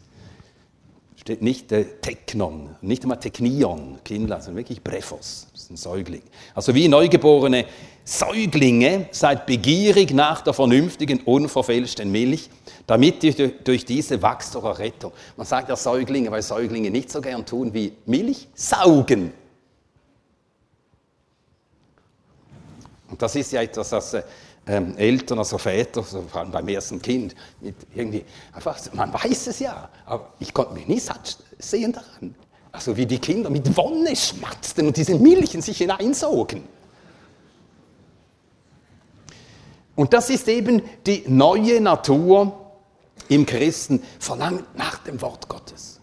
[1.29, 6.23] steht nicht äh, Technon, nicht einmal Technion, Kindlein, sondern wirklich Brephos, das ist ein Säugling.
[6.55, 7.67] Also wie neugeborene
[8.03, 12.49] Säuglinge seid begierig nach der vernünftigen, unverfälschten Milch,
[12.87, 15.13] damit ihr durch diese wachst eure Rettung.
[15.37, 19.35] Man sagt ja Säuglinge, weil Säuglinge nicht so gern tun wie Milch saugen.
[23.11, 24.23] Und das ist ja etwas, das äh,
[24.69, 29.49] ähm, Eltern, also Väter, so vor allem beim ersten Kind, mit irgendwie, einfach, man weiß
[29.49, 32.35] es ja, aber ich konnte mich nie satt sehen daran.
[32.71, 36.63] Also wie die Kinder mit Wonne schmatzten und diese Milch in sich hineinsogen.
[39.97, 42.53] Und das ist eben die neue Natur
[43.29, 46.01] im Christen, verlangt nach dem Wort Gottes.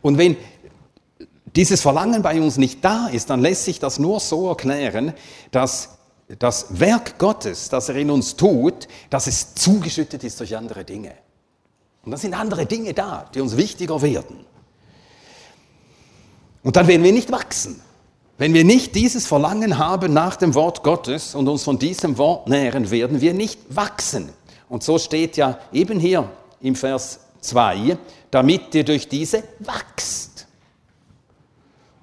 [0.00, 0.36] Und wenn
[1.56, 5.12] dieses Verlangen bei uns nicht da ist, dann lässt sich das nur so erklären,
[5.50, 5.97] dass
[6.38, 11.12] das Werk Gottes, das er in uns tut, dass es zugeschüttet ist durch andere Dinge.
[12.04, 14.44] Und dann sind andere Dinge da, die uns wichtiger werden.
[16.62, 17.80] Und dann werden wir nicht wachsen.
[18.36, 22.48] Wenn wir nicht dieses Verlangen haben nach dem Wort Gottes und uns von diesem Wort
[22.48, 24.28] nähren, werden wir nicht wachsen.
[24.68, 27.98] Und so steht ja eben hier im Vers 2,
[28.30, 30.27] damit ihr durch diese wachst.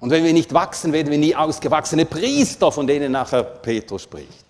[0.00, 4.46] Und wenn wir nicht wachsen, werden wir nie ausgewachsene Priester, von denen nachher Petrus spricht.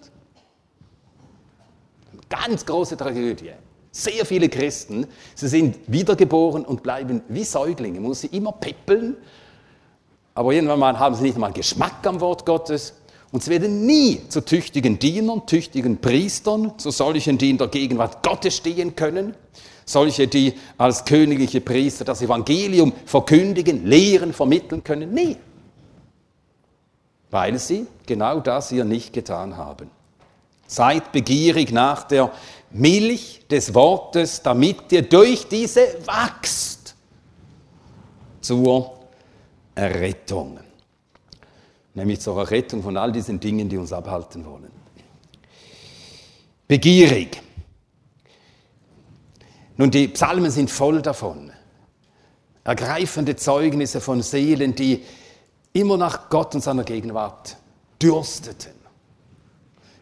[2.29, 3.53] Ganz große Tragödie.
[3.93, 8.01] Sehr viele Christen, sie sind wiedergeboren und bleiben wie Säuglinge.
[8.01, 9.17] Man muss sie immer peppeln,
[10.35, 12.95] aber irgendwann mal haben sie nicht einmal Geschmack am Wort Gottes
[13.33, 18.23] und sie werden nie zu tüchtigen Dienern, tüchtigen Priestern, zu solchen, die in der Gegenwart
[18.23, 19.35] Gottes stehen können,
[19.87, 25.15] solche, die als königliche Priester das Evangelium verkündigen, lehren, vermitteln können.
[25.15, 25.37] Nie.
[27.31, 29.91] Weil sie genau das hier nicht getan haben.
[30.67, 32.33] Seid begierig nach der
[32.71, 36.97] Milch des Wortes, damit ihr durch diese wachst
[38.41, 38.99] zur
[39.75, 40.59] Errettung.
[41.95, 44.71] Nämlich zur Errettung von all diesen Dingen, die uns abhalten wollen.
[46.67, 47.41] Begierig.
[49.77, 51.53] Nun, die Psalmen sind voll davon.
[52.65, 55.03] Ergreifende Zeugnisse von Seelen, die
[55.73, 57.57] immer nach Gott und seiner Gegenwart
[58.01, 58.73] dürsteten.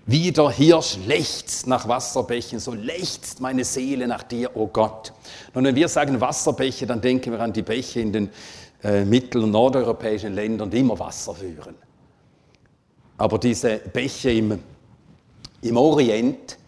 [0.07, 5.13] Wie der Hirsch lechzt nach Wasserbächen, so lechzt meine Seele nach dir, o oh Gott.
[5.55, 8.31] Und wenn wir sagen Wasserbäche, dann denken wir an die Bäche in den
[8.83, 11.75] äh, mittel- und nordeuropäischen Ländern, die immer Wasser führen.
[13.17, 14.59] Aber diese Bäche im,
[15.63, 16.59] im Orient,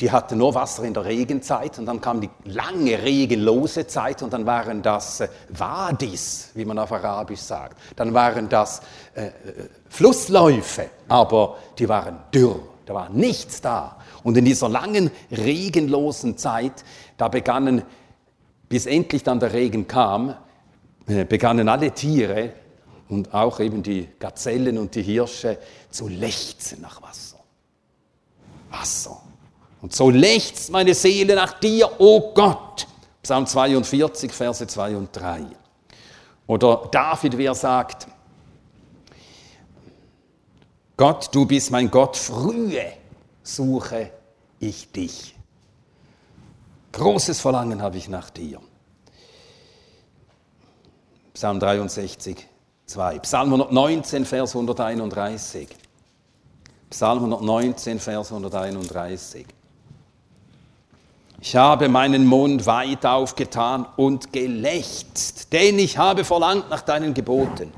[0.00, 4.32] die hatten nur Wasser in der Regenzeit und dann kam die lange regenlose Zeit und
[4.32, 7.76] dann waren das äh, Wadis, wie man auf Arabisch sagt.
[7.96, 8.80] Dann waren das
[9.14, 9.32] äh, äh,
[9.88, 13.96] Flussläufe, aber die waren dürr, da war nichts da.
[14.22, 16.84] Und in dieser langen regenlosen Zeit,
[17.16, 17.82] da begannen,
[18.68, 20.36] bis endlich dann der Regen kam,
[21.08, 22.52] äh, begannen alle Tiere
[23.08, 25.58] und auch eben die Gazellen und die Hirsche
[25.90, 27.38] zu lechzen nach Wasser.
[28.70, 29.22] Wasser.
[29.80, 32.86] Und so lechzt meine Seele nach dir, o oh Gott.
[33.22, 35.44] Psalm 42, Verse 2 und 3.
[36.46, 38.06] Oder David, wie er sagt,
[40.96, 42.92] Gott, du bist mein Gott, frühe
[43.42, 44.10] suche
[44.58, 45.34] ich dich.
[46.90, 48.60] Großes Verlangen habe ich nach dir.
[51.34, 52.48] Psalm 63,
[52.86, 53.18] 2.
[53.20, 55.68] Psalm 119, Vers 131.
[56.90, 59.46] Psalm 119, Vers 131.
[61.40, 67.72] Ich habe meinen Mund weit aufgetan und gelächzt, denn ich habe verlangt nach deinen Geboten.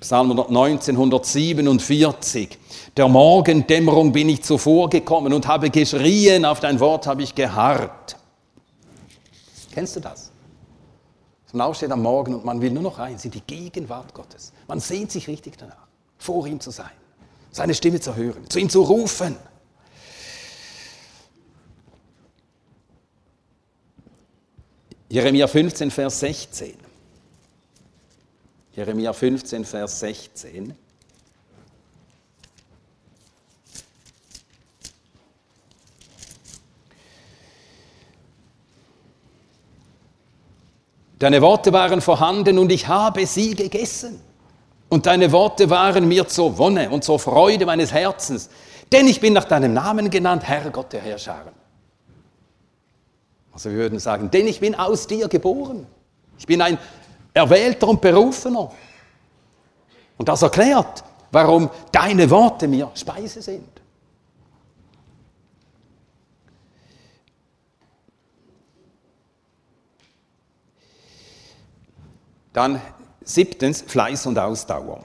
[0.00, 2.58] Psalm 119, 147.
[2.96, 8.16] Der Morgendämmerung bin ich zuvor gekommen und habe geschrien, auf dein Wort habe ich geharrt.
[9.72, 10.32] Kennst du das?
[11.52, 14.52] Man aufsteht am Morgen und man will nur noch rein in die Gegenwart Gottes.
[14.68, 15.86] Man sehnt sich richtig danach,
[16.18, 16.90] vor ihm zu sein,
[17.50, 19.36] seine Stimme zu hören, zu ihm zu rufen.
[25.12, 26.74] Jeremia 15, Vers 16.
[28.74, 30.74] Jeremia 15, Vers 16.
[41.18, 44.18] Deine Worte waren vorhanden und ich habe sie gegessen.
[44.88, 48.48] Und deine Worte waren mir zur Wonne und zur Freude meines Herzens.
[48.90, 51.61] Denn ich bin nach deinem Namen genannt, Herr Gott der Herrscharen.
[53.52, 55.86] Also wir würden sagen, denn ich bin aus dir geboren.
[56.38, 56.78] Ich bin ein
[57.34, 58.72] Erwählter und Berufener.
[60.16, 63.68] Und das erklärt, warum deine Worte mir Speise sind.
[72.52, 72.80] Dann
[73.24, 75.04] siebtens Fleiß und Ausdauer.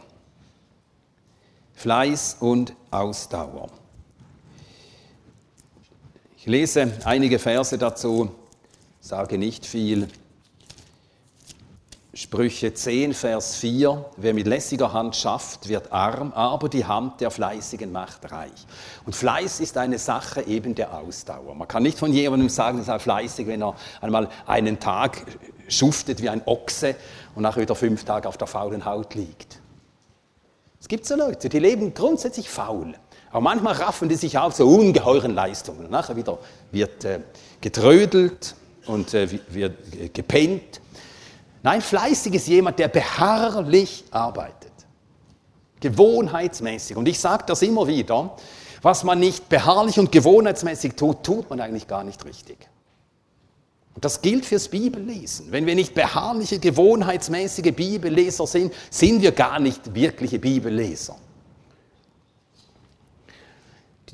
[1.75, 3.69] Fleiß und Ausdauer.
[6.47, 8.31] Ich lese einige Verse dazu,
[9.01, 10.07] sage nicht viel.
[12.13, 17.31] Sprüche 10, Vers 4, wer mit lässiger Hand schafft, wird arm, aber die Hand der
[17.31, 18.65] Fleißigen macht reich.
[19.05, 21.53] Und Fleiß ist eine Sache eben der Ausdauer.
[21.53, 25.25] Man kann nicht von jemandem sagen, er sei fleißig, wenn er einmal einen Tag
[25.67, 26.95] schuftet wie ein Ochse
[27.35, 29.59] und nachher wieder fünf Tage auf der faulen Haut liegt.
[30.79, 32.95] Es gibt so Leute, die leben grundsätzlich faul.
[33.29, 35.85] Aber manchmal raffen die sich auf zu ungeheuren Leistungen.
[35.85, 36.37] Und nachher wieder
[36.71, 37.19] wird äh,
[37.61, 38.55] getrödelt
[38.85, 40.81] und äh, wird gepennt.
[41.63, 44.71] Nein, fleißig ist jemand, der beharrlich arbeitet.
[45.79, 46.97] Gewohnheitsmäßig.
[46.97, 48.35] Und ich sage das immer wieder,
[48.81, 52.57] was man nicht beharrlich und gewohnheitsmäßig tut, tut man eigentlich gar nicht richtig.
[53.93, 55.51] Und das gilt fürs Bibellesen.
[55.51, 61.15] Wenn wir nicht beharrliche, gewohnheitsmäßige Bibelleser sind, sind wir gar nicht wirkliche Bibelleser.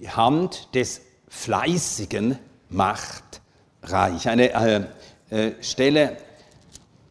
[0.03, 0.99] Die Hand des
[1.29, 2.37] Fleißigen
[2.67, 3.39] macht
[3.83, 4.27] reich.
[4.27, 4.83] Eine äh,
[5.29, 6.17] äh, Stelle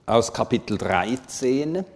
[0.05, 1.87] aus Kapitel 13,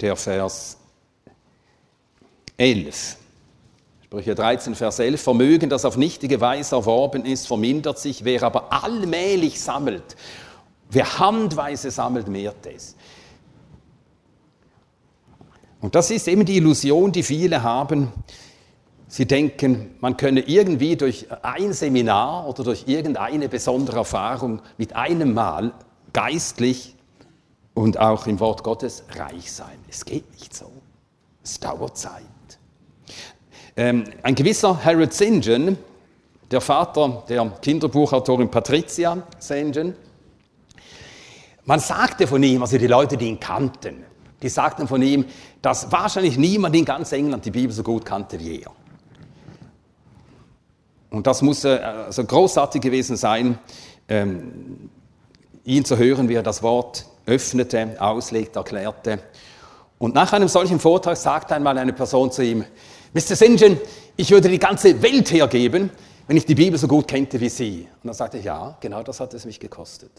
[0.00, 0.78] der Vers
[2.56, 3.18] 11.
[4.04, 5.20] Sprüche 13, Vers 11.
[5.20, 8.24] Vermögen, das auf nichtige Weise erworben ist, vermindert sich.
[8.24, 10.16] Wer aber allmählich sammelt,
[10.88, 12.96] wer handweise sammelt, mehrt es.
[15.82, 18.12] Und das ist eben die Illusion, die viele haben.
[19.08, 25.34] Sie denken, man könne irgendwie durch ein Seminar oder durch irgendeine besondere Erfahrung mit einem
[25.34, 25.72] Mal
[26.12, 26.94] geistlich
[27.74, 29.76] und auch im Wort Gottes reich sein.
[29.90, 30.70] Es geht nicht so.
[31.42, 32.22] Es dauert Zeit.
[33.76, 35.44] Ähm, ein gewisser Harold St.
[35.44, 35.76] John,
[36.50, 39.74] der Vater der Kinderbuchautorin Patricia St.
[39.74, 39.94] John,
[41.64, 44.04] man sagte von ihm, also die Leute, die ihn kannten,
[44.42, 45.24] die sagten von ihm,
[45.62, 48.70] dass wahrscheinlich niemand in ganz England die Bibel so gut kannte wie er.
[51.10, 53.58] Und das muss äh, also großartig gewesen sein,
[54.08, 54.90] ähm,
[55.64, 59.20] ihn zu hören, wie er das Wort öffnete, auslegte, erklärte.
[59.98, 62.64] Und nach einem solchen Vortrag sagte einmal eine Person zu ihm,
[63.12, 63.36] Mr.
[63.36, 63.76] St.
[64.16, 65.90] ich würde die ganze Welt hergeben,
[66.26, 67.88] wenn ich die Bibel so gut kannte wie Sie.
[68.02, 70.10] Und dann sagte er, ja, genau das hat es mich gekostet.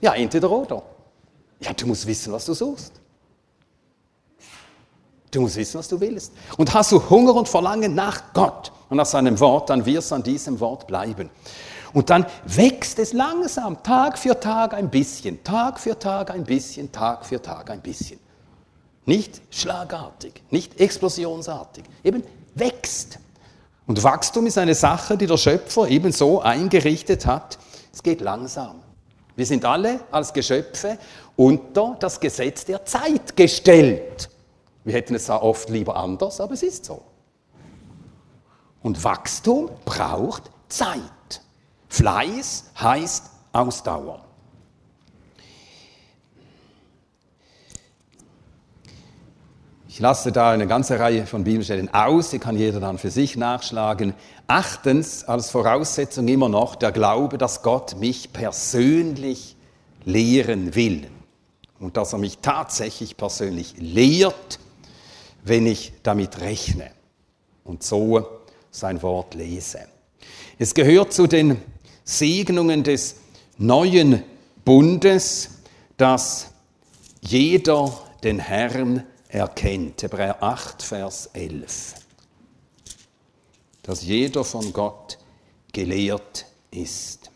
[0.00, 0.82] Ja, entweder oder.
[1.60, 2.92] Ja, du musst wissen, was du suchst.
[5.30, 6.32] Du musst wissen, was du willst.
[6.56, 10.16] Und hast du Hunger und Verlangen nach Gott und nach seinem Wort, dann wirst du
[10.16, 11.30] an diesem Wort bleiben.
[11.92, 16.90] Und dann wächst es langsam, Tag für Tag ein bisschen, Tag für Tag ein bisschen,
[16.90, 18.18] Tag für Tag ein bisschen.
[19.06, 22.22] Nicht schlagartig, nicht explosionsartig, eben
[22.54, 23.18] wächst.
[23.86, 27.58] Und Wachstum ist eine Sache, die der Schöpfer ebenso eingerichtet hat.
[27.92, 28.82] Es geht langsam.
[29.34, 30.98] Wir sind alle als Geschöpfe
[31.40, 34.28] unter das Gesetz der Zeit gestellt.
[34.84, 37.00] Wir hätten es zwar oft lieber anders, aber es ist so.
[38.82, 41.00] Und Wachstum braucht Zeit.
[41.88, 44.22] Fleiß heißt Ausdauer.
[49.88, 53.38] Ich lasse da eine ganze Reihe von Bibelstellen aus, die kann jeder dann für sich
[53.38, 54.12] nachschlagen.
[54.46, 59.56] Achtens, als Voraussetzung immer noch der Glaube, dass Gott mich persönlich
[60.04, 61.08] lehren will
[61.80, 64.60] und dass er mich tatsächlich persönlich lehrt,
[65.42, 66.92] wenn ich damit rechne.
[67.64, 68.26] und so
[68.70, 69.80] sein Wort lese.
[70.58, 71.60] Es gehört zu den
[72.04, 73.16] Segnungen des
[73.58, 74.22] neuen
[74.64, 75.50] Bundes,
[75.96, 76.48] dass
[77.20, 80.02] jeder den Herrn erkennt.
[80.02, 81.94] Hebräer 8, Vers 11.
[83.82, 85.18] Dass jeder von Gott
[85.72, 87.29] gelehrt ist.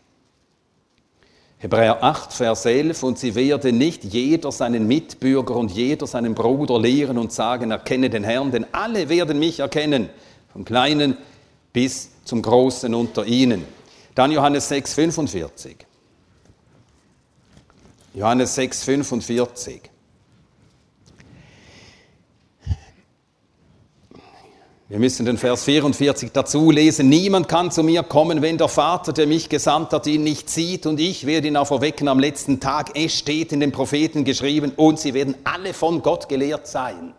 [1.65, 6.79] Hebräer 8, Vers 11, und sie werden nicht jeder seinen Mitbürger und jeder seinen Bruder
[6.79, 10.09] lehren und sagen, erkenne den Herrn, denn alle werden mich erkennen,
[10.53, 11.17] vom Kleinen
[11.73, 13.65] bis zum Großen unter ihnen.
[14.13, 15.77] Dann Johannes 6, 45.
[18.13, 19.81] Johannes 6, 45.
[24.87, 27.09] Wir müssen den Vers 44 dazu lesen.
[27.09, 30.85] Niemand kann zu mir kommen, wenn der Vater, der mich gesandt hat, ihn nicht sieht
[30.85, 32.91] und ich werde ihn auch verwecken am letzten Tag.
[32.93, 37.15] Es steht in den Propheten geschrieben und sie werden alle von Gott gelehrt sein.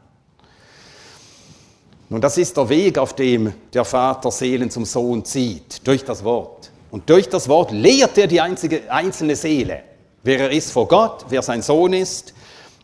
[2.08, 6.22] Nun, das ist der Weg, auf dem der Vater Seelen zum Sohn zieht, durch das
[6.22, 6.70] Wort.
[6.92, 9.82] Und durch das Wort lehrt er die einzige, einzelne Seele,
[10.22, 12.32] wer er ist vor Gott, wer sein Sohn ist.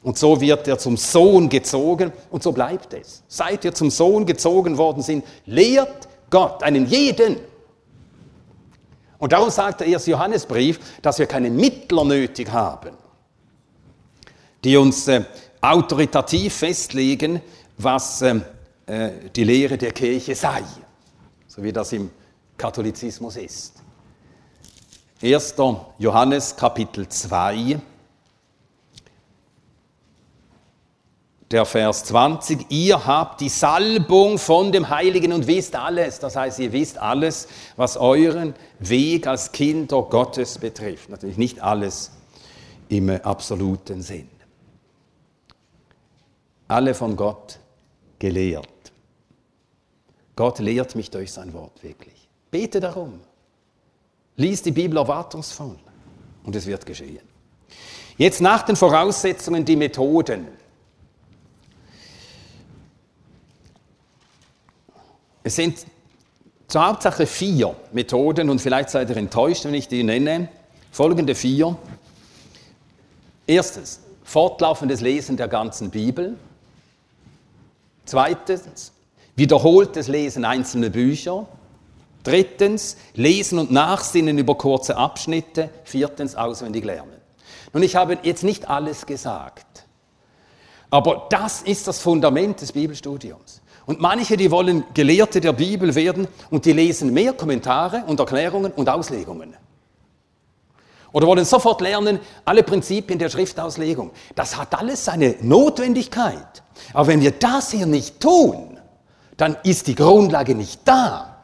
[0.02, 3.22] Und so wird er zum Sohn gezogen und so bleibt es.
[3.28, 7.36] Seit wir zum Sohn gezogen worden sind, lehrt Gott einen jeden.
[9.18, 12.96] Und darum sagt der erste Johannesbrief, dass wir keine Mittler nötig haben,
[14.64, 15.24] die uns äh,
[15.60, 17.40] autoritativ festlegen,
[17.78, 18.40] was äh,
[18.86, 20.62] äh, die Lehre der Kirche sei,
[21.46, 22.10] so wie das im
[22.56, 23.74] Katholizismus ist.
[25.22, 25.54] 1.
[25.98, 27.78] Johannes Kapitel 2,
[31.52, 36.18] der Vers 20, ihr habt die Salbung von dem Heiligen und wisst alles.
[36.18, 37.46] Das heißt, ihr wisst alles,
[37.76, 41.10] was euren Weg als Kinder Gottes betrifft.
[41.10, 42.12] Natürlich nicht alles
[42.88, 44.28] im absoluten Sinn.
[46.68, 47.58] Alle von Gott
[48.18, 48.66] gelehrt.
[50.34, 52.28] Gott lehrt mich durch sein Wort wirklich.
[52.50, 53.20] Bete darum.
[54.36, 55.76] Lies die Bibel erwartungsvoll
[56.44, 57.20] und es wird geschehen.
[58.16, 60.61] Jetzt nach den Voraussetzungen die Methoden.
[65.52, 65.84] Es sind
[66.66, 70.48] zur Hauptsache vier Methoden und vielleicht seid ihr enttäuscht, wenn ich die nenne.
[70.90, 71.76] Folgende vier.
[73.46, 76.38] Erstens, fortlaufendes Lesen der ganzen Bibel.
[78.06, 78.92] Zweitens,
[79.36, 81.46] wiederholtes Lesen einzelner Bücher.
[82.22, 85.68] Drittens, Lesen und Nachsinnen über kurze Abschnitte.
[85.84, 87.20] Viertens, auswendig lernen.
[87.74, 89.84] Nun, ich habe jetzt nicht alles gesagt,
[90.88, 93.61] aber das ist das Fundament des Bibelstudiums.
[93.86, 98.72] Und manche, die wollen Gelehrte der Bibel werden und die lesen mehr Kommentare und Erklärungen
[98.72, 99.54] und Auslegungen.
[101.12, 104.12] Oder wollen sofort lernen alle Prinzipien der Schriftauslegung.
[104.34, 106.62] Das hat alles seine Notwendigkeit.
[106.94, 108.78] Aber wenn wir das hier nicht tun,
[109.36, 111.36] dann ist die Grundlage nicht da.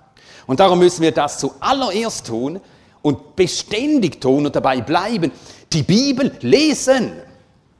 [0.47, 2.61] Und darum müssen wir das zuallererst tun
[3.03, 5.33] und beständig tun und dabei bleiben.
[5.73, 7.13] Die Bibel lesen.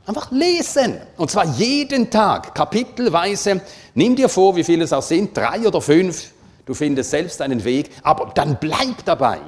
[0.09, 0.97] Einfach lesen.
[1.19, 3.61] Und zwar jeden Tag, kapitelweise.
[3.93, 6.31] Nimm dir vor, wie viele es auch sind, drei oder fünf.
[6.65, 7.91] Du findest selbst einen Weg.
[8.03, 9.39] Aber dann bleib dabei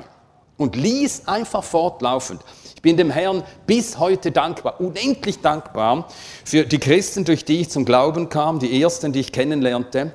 [0.59, 2.43] und lies einfach fortlaufend.
[2.75, 6.09] Ich bin dem Herrn bis heute dankbar, unendlich dankbar
[6.45, 10.13] für die Christen, durch die ich zum Glauben kam, die ersten, die ich kennenlernte.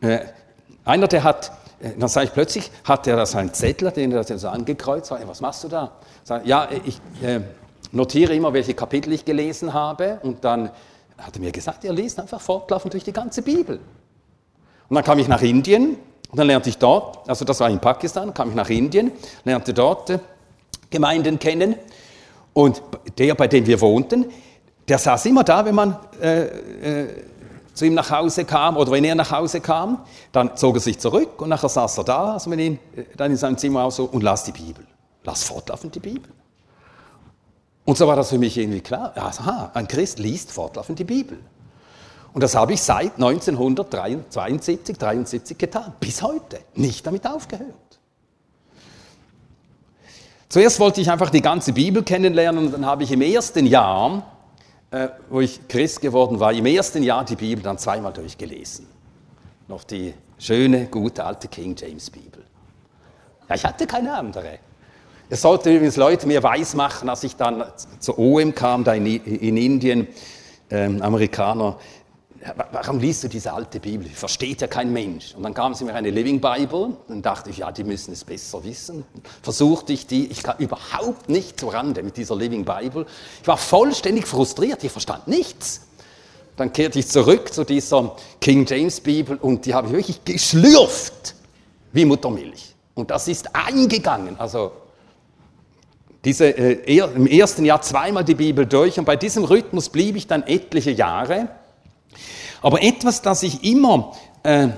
[0.00, 0.20] Äh,
[0.86, 1.52] einer, der hat,
[1.82, 5.28] äh, dann sage ich plötzlich, hat er da seinen Zettel, den er so angekreuzt, sag,
[5.28, 5.92] was machst du da?
[6.24, 7.40] Sag, ja, ich äh,
[7.92, 10.70] notiere immer, welche Kapitel ich gelesen habe und dann
[11.18, 13.78] hat er mir gesagt, er liest einfach fortlaufend durch die ganze Bibel.
[14.88, 15.96] Und dann kam ich nach Indien
[16.30, 19.12] und dann lernte ich dort, also das war in Pakistan, kam ich nach Indien,
[19.44, 20.18] lernte dort
[20.90, 21.76] Gemeinden kennen.
[22.52, 22.82] Und
[23.18, 24.26] der, bei dem wir wohnten,
[24.88, 27.08] der saß immer da, wenn man äh, äh,
[27.74, 30.98] zu ihm nach Hause kam oder wenn er nach Hause kam, dann zog er sich
[30.98, 33.92] zurück und nachher saß er da, also wenn ihn äh, dann in seinem Zimmer auch
[33.92, 34.84] so und las die Bibel.
[35.22, 36.30] Las fortlaufend die Bibel.
[37.84, 39.12] Und so war das für mich irgendwie klar.
[39.16, 41.38] Aha, ein Christ liest fortlaufend die Bibel.
[42.32, 47.74] Und das habe ich seit 1972, 73 getan, bis heute, nicht damit aufgehört.
[50.48, 54.24] Zuerst wollte ich einfach die ganze Bibel kennenlernen und dann habe ich im ersten Jahr,
[54.90, 58.86] äh, wo ich Christ geworden war, im ersten Jahr die Bibel dann zweimal durchgelesen.
[59.68, 62.44] Noch die schöne, gute alte King James Bibel.
[63.48, 64.58] Ja, ich hatte keine andere.
[65.32, 67.62] Es sollte übrigens Leute mir weismachen, als ich dann
[68.00, 70.08] zur OM kam, da in, in Indien,
[70.70, 71.78] ähm, Amerikaner,
[72.72, 74.08] warum liest du diese alte Bibel?
[74.08, 75.36] Versteht ja kein Mensch.
[75.36, 76.96] Und dann kam sie mir eine Living Bible.
[77.06, 79.04] Dann dachte ich, ja, die müssen es besser wissen.
[79.40, 80.26] Versuchte ich die.
[80.26, 83.06] Ich kam überhaupt nicht zu Rande mit dieser Living Bible.
[83.40, 84.82] Ich war vollständig frustriert.
[84.82, 85.82] Ich verstand nichts.
[86.56, 91.36] dann kehrte ich zurück zu dieser King James Bibel und die habe ich wirklich geschlürft
[91.92, 92.74] wie Muttermilch.
[92.94, 94.40] Und das ist eingegangen.
[94.40, 94.72] Also
[96.24, 100.26] diese, äh, im ersten Jahr zweimal die Bibel durch und bei diesem Rhythmus blieb ich
[100.26, 101.48] dann etliche Jahre.
[102.62, 104.12] Aber etwas, das ich immer
[104.42, 104.68] äh,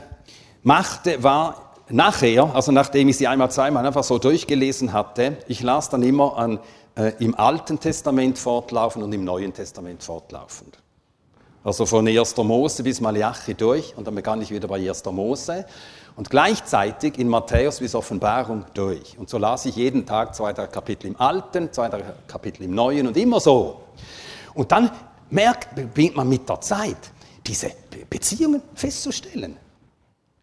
[0.62, 5.90] machte, war nachher, also nachdem ich sie einmal, zweimal einfach so durchgelesen hatte, ich las
[5.90, 6.60] dann immer an,
[6.96, 10.78] äh, im Alten Testament fortlaufend und im Neuen Testament fortlaufend.
[11.64, 12.36] Also von 1.
[12.38, 15.04] Mose bis Malachi durch und dann begann ich wieder bei 1.
[15.06, 15.64] Mose
[16.16, 19.18] und gleichzeitig in Matthäus bis Offenbarung durch.
[19.18, 22.74] Und so las ich jeden Tag zwei, drei Kapitel im Alten, zwei, drei Kapitel im
[22.74, 23.80] Neuen und immer so.
[24.54, 24.90] Und dann
[25.30, 27.10] merkt, beginnt man mit der Zeit,
[27.46, 27.70] diese
[28.08, 29.56] Beziehungen festzustellen.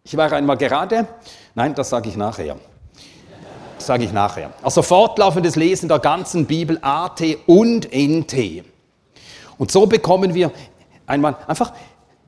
[0.03, 1.07] Ich war einmal gerade,
[1.53, 2.57] nein, das sage ich nachher.
[3.75, 4.51] Das sage ich nachher.
[4.63, 8.63] Also fortlaufendes Lesen der ganzen Bibel AT und NT.
[9.57, 10.51] Und so bekommen wir
[11.05, 11.73] einmal einfach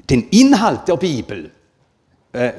[0.09, 1.51] den Inhalt der Bibel
[2.33, 2.51] äh,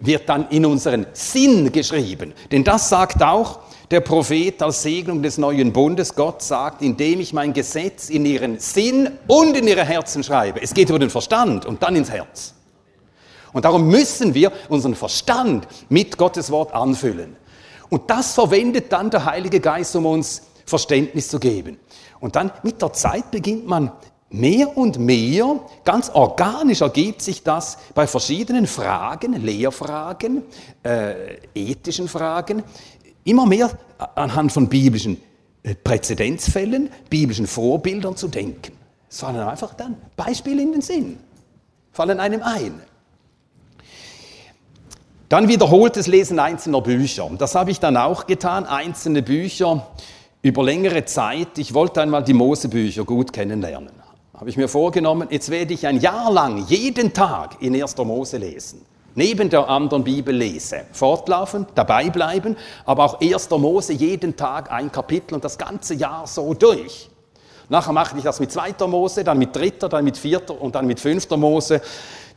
[0.00, 2.32] wird dann in unseren Sinn geschrieben.
[2.50, 6.14] Denn das sagt auch der Prophet als Segnung des neuen Bundes.
[6.14, 10.62] Gott sagt, indem ich mein Gesetz in ihren Sinn und in ihre Herzen schreibe.
[10.62, 12.54] Es geht über den Verstand und dann ins Herz.
[13.52, 17.36] Und darum müssen wir unseren Verstand mit Gottes Wort anfüllen.
[17.88, 21.78] Und das verwendet dann der Heilige Geist, um uns Verständnis zu geben.
[22.20, 23.92] Und dann mit der Zeit beginnt man
[24.30, 30.42] mehr und mehr, ganz organisch ergibt sich das bei verschiedenen Fragen, Lehrfragen,
[30.82, 32.62] äh, ethischen Fragen,
[33.24, 33.70] immer mehr
[34.14, 35.20] anhand von biblischen
[35.62, 38.72] äh, Präzedenzfällen, biblischen Vorbildern zu denken.
[39.10, 41.18] Es fallen einfach dann Beispiele in den Sinn,
[41.92, 42.82] fallen einem ein.
[45.30, 47.30] Dann wiederholtes Lesen einzelner Bücher.
[47.36, 49.86] Das habe ich dann auch getan, einzelne Bücher
[50.40, 51.58] über längere Zeit.
[51.58, 53.97] Ich wollte einmal die Mosebücher gut kennenlernen
[54.38, 57.96] habe ich mir vorgenommen, jetzt werde ich ein Jahr lang jeden Tag in 1.
[57.96, 58.82] Mose lesen.
[59.16, 60.82] Neben der anderen Bibel lese.
[60.92, 63.50] Fortlaufend, dabei bleiben, aber auch 1.
[63.50, 67.10] Mose jeden Tag ein Kapitel und das ganze Jahr so durch.
[67.68, 68.86] Nachher machte ich das mit 2.
[68.86, 70.62] Mose, dann mit 3., dann mit 4.
[70.62, 71.28] und dann mit 5.
[71.30, 71.82] Mose.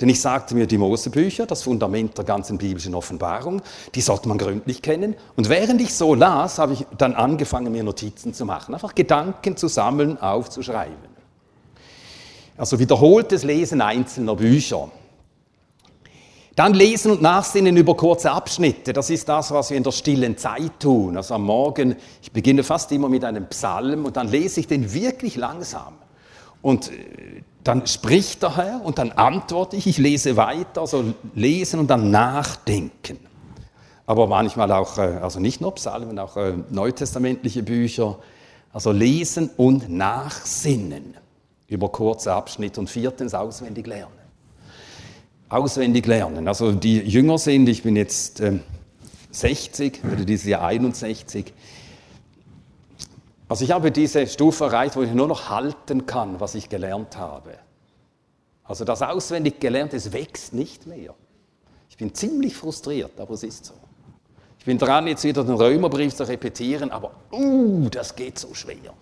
[0.01, 3.61] Denn ich sagte mir, die Mosebücher, das Fundament der ganzen biblischen Offenbarung,
[3.93, 5.15] die sollte man gründlich kennen.
[5.35, 8.73] Und während ich so las, habe ich dann angefangen, mir Notizen zu machen.
[8.73, 11.10] Einfach Gedanken zu sammeln, aufzuschreiben.
[12.61, 14.91] Also wiederholtes Lesen einzelner Bücher.
[16.55, 18.93] Dann lesen und nachsinnen über kurze Abschnitte.
[18.93, 21.17] Das ist das, was wir in der stillen Zeit tun.
[21.17, 24.93] Also am Morgen, ich beginne fast immer mit einem Psalm und dann lese ich den
[24.93, 25.95] wirklich langsam.
[26.61, 31.79] Und äh, dann spricht der Herr und dann antworte ich, ich lese weiter, also lesen
[31.79, 33.17] und dann nachdenken.
[34.05, 38.19] Aber manchmal auch, äh, also nicht nur Psalmen, auch äh, neutestamentliche Bücher,
[38.71, 41.15] also lesen und nachsinnen
[41.71, 44.13] über kurze Abschnitte und viertens auswendig lernen.
[45.47, 46.47] Auswendig lernen.
[46.47, 48.59] Also die jünger sind, ich bin jetzt äh,
[49.31, 51.53] 60, oder dieses Jahr 61.
[53.47, 57.17] Also ich habe diese Stufe erreicht, wo ich nur noch halten kann, was ich gelernt
[57.17, 57.51] habe.
[58.65, 61.13] Also das auswendig Gelernte, es wächst nicht mehr.
[61.89, 63.73] Ich bin ziemlich frustriert, aber es ist so.
[64.59, 68.93] Ich bin dran, jetzt wieder den Römerbrief zu repetieren, aber uh, das geht so schwer.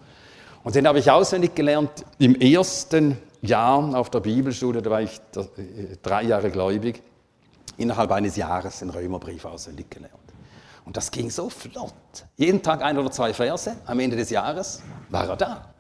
[0.64, 5.20] Und den habe ich auswendig gelernt im ersten Jahr auf der Bibelschule, da war ich
[5.36, 7.01] äh, drei Jahre gläubig,
[7.78, 10.16] innerhalb eines Jahres den Römerbrief auswendig gelernt.
[10.86, 11.93] Und das ging so flott.
[12.36, 15.74] Jeden Tag ein oder zwei Verse, am Ende des Jahres war er da.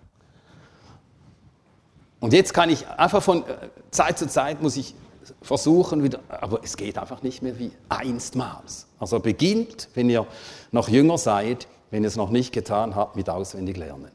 [2.19, 4.95] Und jetzt kann ich einfach von äh, Zeit zu Zeit, muss ich
[5.41, 8.87] versuchen wieder, aber es geht einfach nicht mehr wie einstmals.
[8.99, 10.25] Also beginnt, wenn ihr
[10.71, 14.11] noch jünger seid, wenn ihr es noch nicht getan habt, mit auswendig lernen.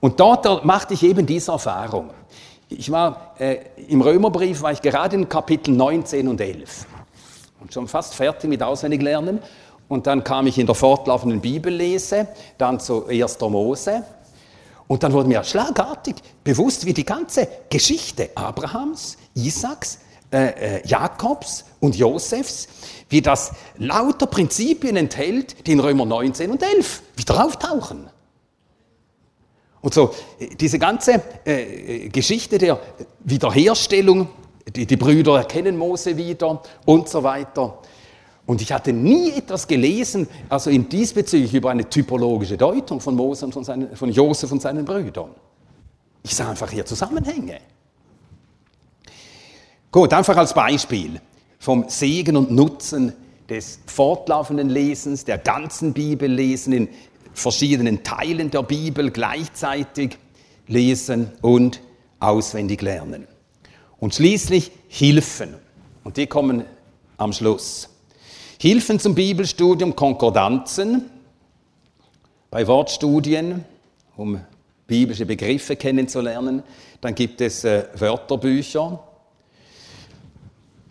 [0.00, 2.10] Und dort machte ich eben diese Erfahrung.
[2.68, 6.86] Ich war äh, im Römerbrief, war ich gerade in Kapitel 19 und 11
[7.60, 9.40] und schon fast fertig mit Auswendiglernen.
[9.88, 12.28] Und dann kam ich in der fortlaufenden Bibellese,
[12.58, 13.40] dann zu 1.
[13.40, 14.04] Mose.
[14.86, 19.98] Und dann wurde mir schlagartig bewusst, wie die ganze Geschichte Abrahams, Isaaks,
[20.30, 22.68] äh, äh, Jakobs und Josefs,
[23.08, 28.10] wie das lauter Prinzipien enthält, die in Römer 19 und 11 wieder auftauchen.
[29.80, 30.12] Und so,
[30.58, 32.80] diese ganze äh, Geschichte der
[33.20, 34.28] Wiederherstellung,
[34.74, 37.78] die, die Brüder erkennen Mose wieder und so weiter.
[38.46, 43.44] Und ich hatte nie etwas gelesen, also in diesbezüglich über eine typologische Deutung von Mose
[43.44, 45.30] und von, seinen, von Josef und seinen Brüdern.
[46.22, 47.60] Ich sah einfach hier Zusammenhänge.
[49.92, 51.20] Gut, einfach als Beispiel
[51.58, 53.12] vom Segen und Nutzen
[53.48, 56.88] des fortlaufenden Lesens, der ganzen Bibel lesen, in
[57.32, 60.18] verschiedenen Teilen der Bibel gleichzeitig
[60.66, 61.80] lesen und
[62.20, 63.26] auswendig lernen.
[63.98, 65.54] Und schließlich Hilfen.
[66.04, 66.64] Und die kommen
[67.16, 67.88] am Schluss.
[68.60, 71.04] Hilfen zum Bibelstudium, Konkordanzen
[72.50, 73.64] bei Wortstudien,
[74.16, 74.40] um
[74.86, 76.62] biblische Begriffe kennenzulernen.
[77.00, 79.00] Dann gibt es äh, Wörterbücher,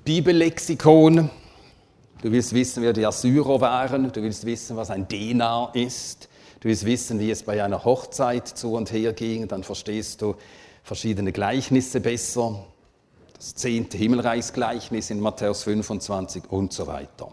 [0.05, 1.29] Bibellexikon.
[2.22, 4.11] Du willst wissen, wer die Assyrer waren.
[4.11, 6.30] Du willst wissen, was ein Denar ist.
[6.59, 9.47] Du willst wissen, wie es bei einer Hochzeit zu und her ging.
[9.47, 10.36] Dann verstehst du
[10.84, 12.65] verschiedene Gleichnisse besser.
[13.36, 17.32] Das zehnte Himmelreichsgleichnis in Matthäus 25 und so weiter.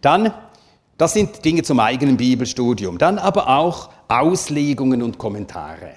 [0.00, 0.32] Dann,
[0.96, 2.98] das sind Dinge zum eigenen Bibelstudium.
[2.98, 5.94] Dann aber auch Auslegungen und Kommentare.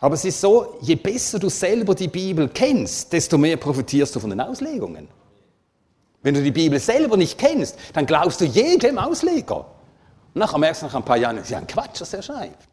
[0.00, 4.20] Aber es ist so, je besser du selber die Bibel kennst, desto mehr profitierst du
[4.20, 5.08] von den Auslegungen.
[6.22, 9.66] Wenn du die Bibel selber nicht kennst, dann glaubst du jedem Ausleger.
[10.34, 12.22] Und nachher merkst du nach ein paar Jahren, das ist ja ein Quatsch, was er
[12.22, 12.68] schreibt.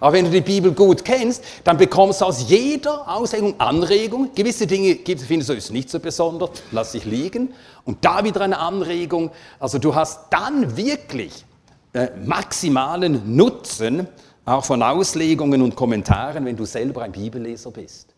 [0.00, 4.30] Aber wenn du die Bibel gut kennst, dann bekommst du aus jeder Auslegung Anregung.
[4.34, 7.54] Gewisse Dinge findest du ist nicht so besonders, lass dich liegen.
[7.84, 9.30] Und da wieder eine Anregung.
[9.58, 11.44] Also du hast dann wirklich
[11.92, 14.08] äh, maximalen Nutzen
[14.44, 18.14] auch von Auslegungen und Kommentaren, wenn du selber ein Bibelleser bist.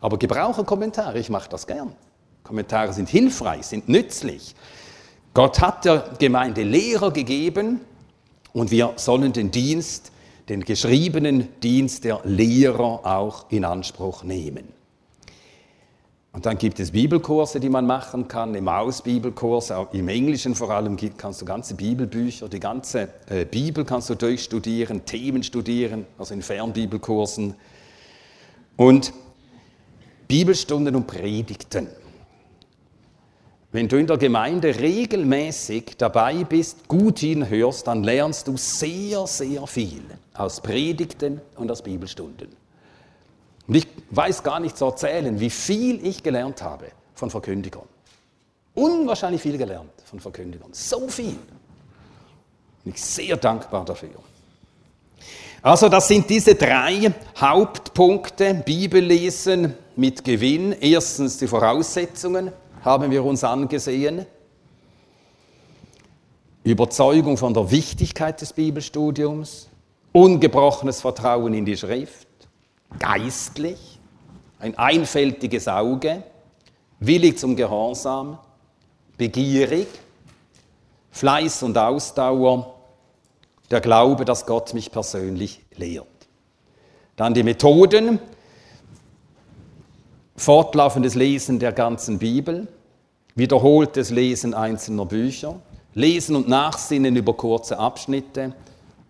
[0.00, 1.94] Aber gebrauche Kommentare, ich mache das gern.
[2.46, 4.54] Kommentare sind hilfreich, sind nützlich.
[5.34, 7.80] Gott hat der Gemeinde Lehrer gegeben
[8.52, 10.12] und wir sollen den Dienst
[10.48, 14.64] den geschriebenen Dienst der Lehrer auch in Anspruch nehmen.
[16.32, 20.70] Und dann gibt es Bibelkurse, die man machen kann, im Ausbibelkurs, auch im Englischen vor
[20.70, 26.34] allem kannst du ganze Bibelbücher, die ganze äh, Bibel kannst du durchstudieren, Themen studieren, also
[26.34, 27.54] in Fernbibelkursen.
[28.76, 29.14] Und
[30.28, 31.88] Bibelstunden und Predigten.
[33.76, 39.66] Wenn du in der Gemeinde regelmäßig dabei bist, gut hinhörst, dann lernst du sehr, sehr
[39.66, 40.00] viel
[40.32, 42.48] aus Predigten und aus Bibelstunden.
[43.68, 47.84] Und ich weiß gar nicht zu erzählen, wie viel ich gelernt habe von Verkündigern.
[48.72, 50.70] Unwahrscheinlich viel gelernt von Verkündigern.
[50.72, 51.36] So viel.
[52.82, 54.08] Bin ich sehr dankbar dafür.
[55.60, 58.54] Also das sind diese drei Hauptpunkte.
[58.54, 60.72] Bibellesen mit Gewinn.
[60.80, 62.52] Erstens die Voraussetzungen
[62.86, 64.26] haben wir uns angesehen.
[66.62, 69.68] Überzeugung von der Wichtigkeit des Bibelstudiums,
[70.12, 72.28] ungebrochenes Vertrauen in die Schrift,
[73.00, 73.98] geistlich,
[74.60, 76.22] ein einfältiges Auge,
[77.00, 78.38] willig zum Gehorsam,
[79.18, 79.88] begierig,
[81.10, 82.72] Fleiß und Ausdauer,
[83.68, 86.06] der Glaube, dass Gott mich persönlich lehrt.
[87.16, 88.20] Dann die Methoden,
[90.36, 92.68] fortlaufendes Lesen der ganzen Bibel,
[93.36, 95.60] wiederholtes Lesen einzelner Bücher,
[95.94, 98.54] Lesen und Nachsinnen über kurze Abschnitte,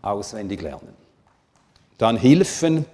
[0.03, 0.95] auswendig lernen.
[1.97, 2.85] Dann Hilfen,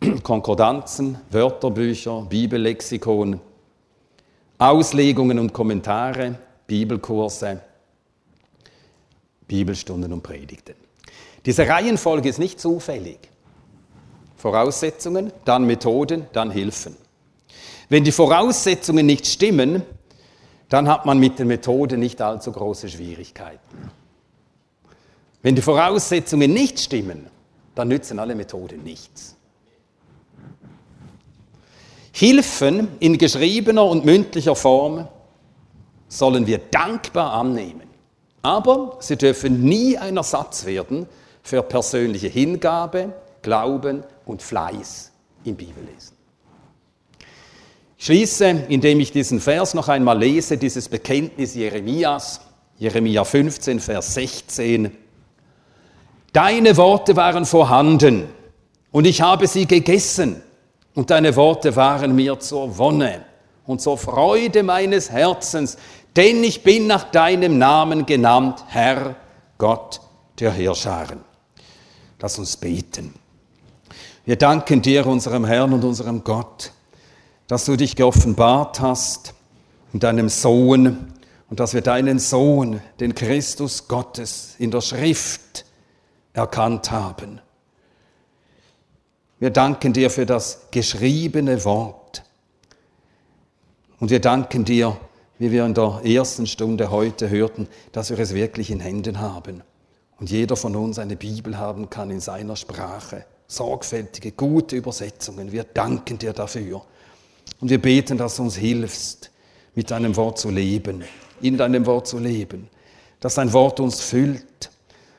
[0.22, 3.40] Konkordanzen, Wörterbücher, Bibellexikon,
[4.58, 7.60] Auslegungen und Kommentare, Bibelkurse,
[9.46, 10.74] Bibelstunden und Predigten.
[11.44, 13.18] Diese Reihenfolge ist nicht zufällig.
[14.36, 16.96] Voraussetzungen, dann Methoden, dann Hilfen.
[17.88, 19.82] Wenn die Voraussetzungen nicht stimmen,
[20.70, 23.90] dann hat man mit den Methoden nicht allzu große Schwierigkeiten.
[25.42, 27.26] Wenn die Voraussetzungen nicht stimmen,
[27.74, 29.36] dann nützen alle Methoden nichts.
[32.12, 35.08] Hilfen in geschriebener und mündlicher Form
[36.08, 37.88] sollen wir dankbar annehmen.
[38.42, 41.06] Aber sie dürfen nie ein Ersatz werden
[41.42, 43.12] für persönliche Hingabe,
[43.42, 45.10] Glauben und Fleiß
[45.44, 46.19] im Bibellesen.
[48.02, 52.40] Schließe, indem ich diesen Vers noch einmal lese, dieses Bekenntnis Jeremias,
[52.78, 54.90] Jeremia 15, Vers 16.
[56.32, 58.24] Deine Worte waren vorhanden
[58.90, 60.40] und ich habe sie gegessen
[60.94, 63.26] und deine Worte waren mir zur Wonne
[63.66, 65.76] und zur Freude meines Herzens,
[66.16, 69.14] denn ich bin nach deinem Namen genannt, Herr
[69.58, 70.00] Gott
[70.38, 71.20] der Herrscharen.
[72.18, 73.12] Lass uns beten.
[74.24, 76.72] Wir danken dir, unserem Herrn und unserem Gott,
[77.50, 79.34] dass du dich geoffenbart hast
[79.92, 81.12] in deinem Sohn
[81.48, 85.64] und dass wir deinen Sohn, den Christus Gottes, in der Schrift
[86.32, 87.40] erkannt haben.
[89.40, 92.22] Wir danken dir für das geschriebene Wort.
[93.98, 94.96] Und wir danken dir,
[95.40, 99.64] wie wir in der ersten Stunde heute hörten, dass wir es wirklich in Händen haben.
[100.20, 103.24] Und jeder von uns eine Bibel haben kann in seiner Sprache.
[103.48, 105.50] Sorgfältige, gute Übersetzungen.
[105.50, 106.82] Wir danken dir dafür.
[107.58, 109.30] Und wir beten, dass du uns hilfst,
[109.74, 111.04] mit deinem Wort zu leben,
[111.40, 112.68] in deinem Wort zu leben,
[113.20, 114.70] dass dein Wort uns füllt,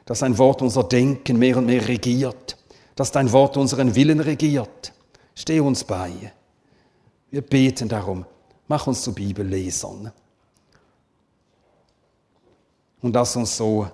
[0.06, 2.58] dass dein Wort unser Denken mehr und mehr regiert,
[2.96, 4.94] dass dein Wort unseren Willen regiert.
[5.36, 6.12] Steh uns bei.
[7.30, 8.26] Wir beten darum,
[8.68, 10.12] mach uns zu Bibellesern.
[13.02, 13.88] Und lass uns so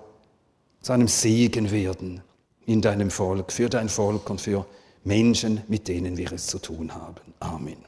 [0.82, 2.22] zu einem Segen werden
[2.66, 4.66] in deinem Volk, für dein Volk und für
[5.04, 7.32] Menschen, mit denen wir es zu tun haben.
[7.40, 7.87] Amen.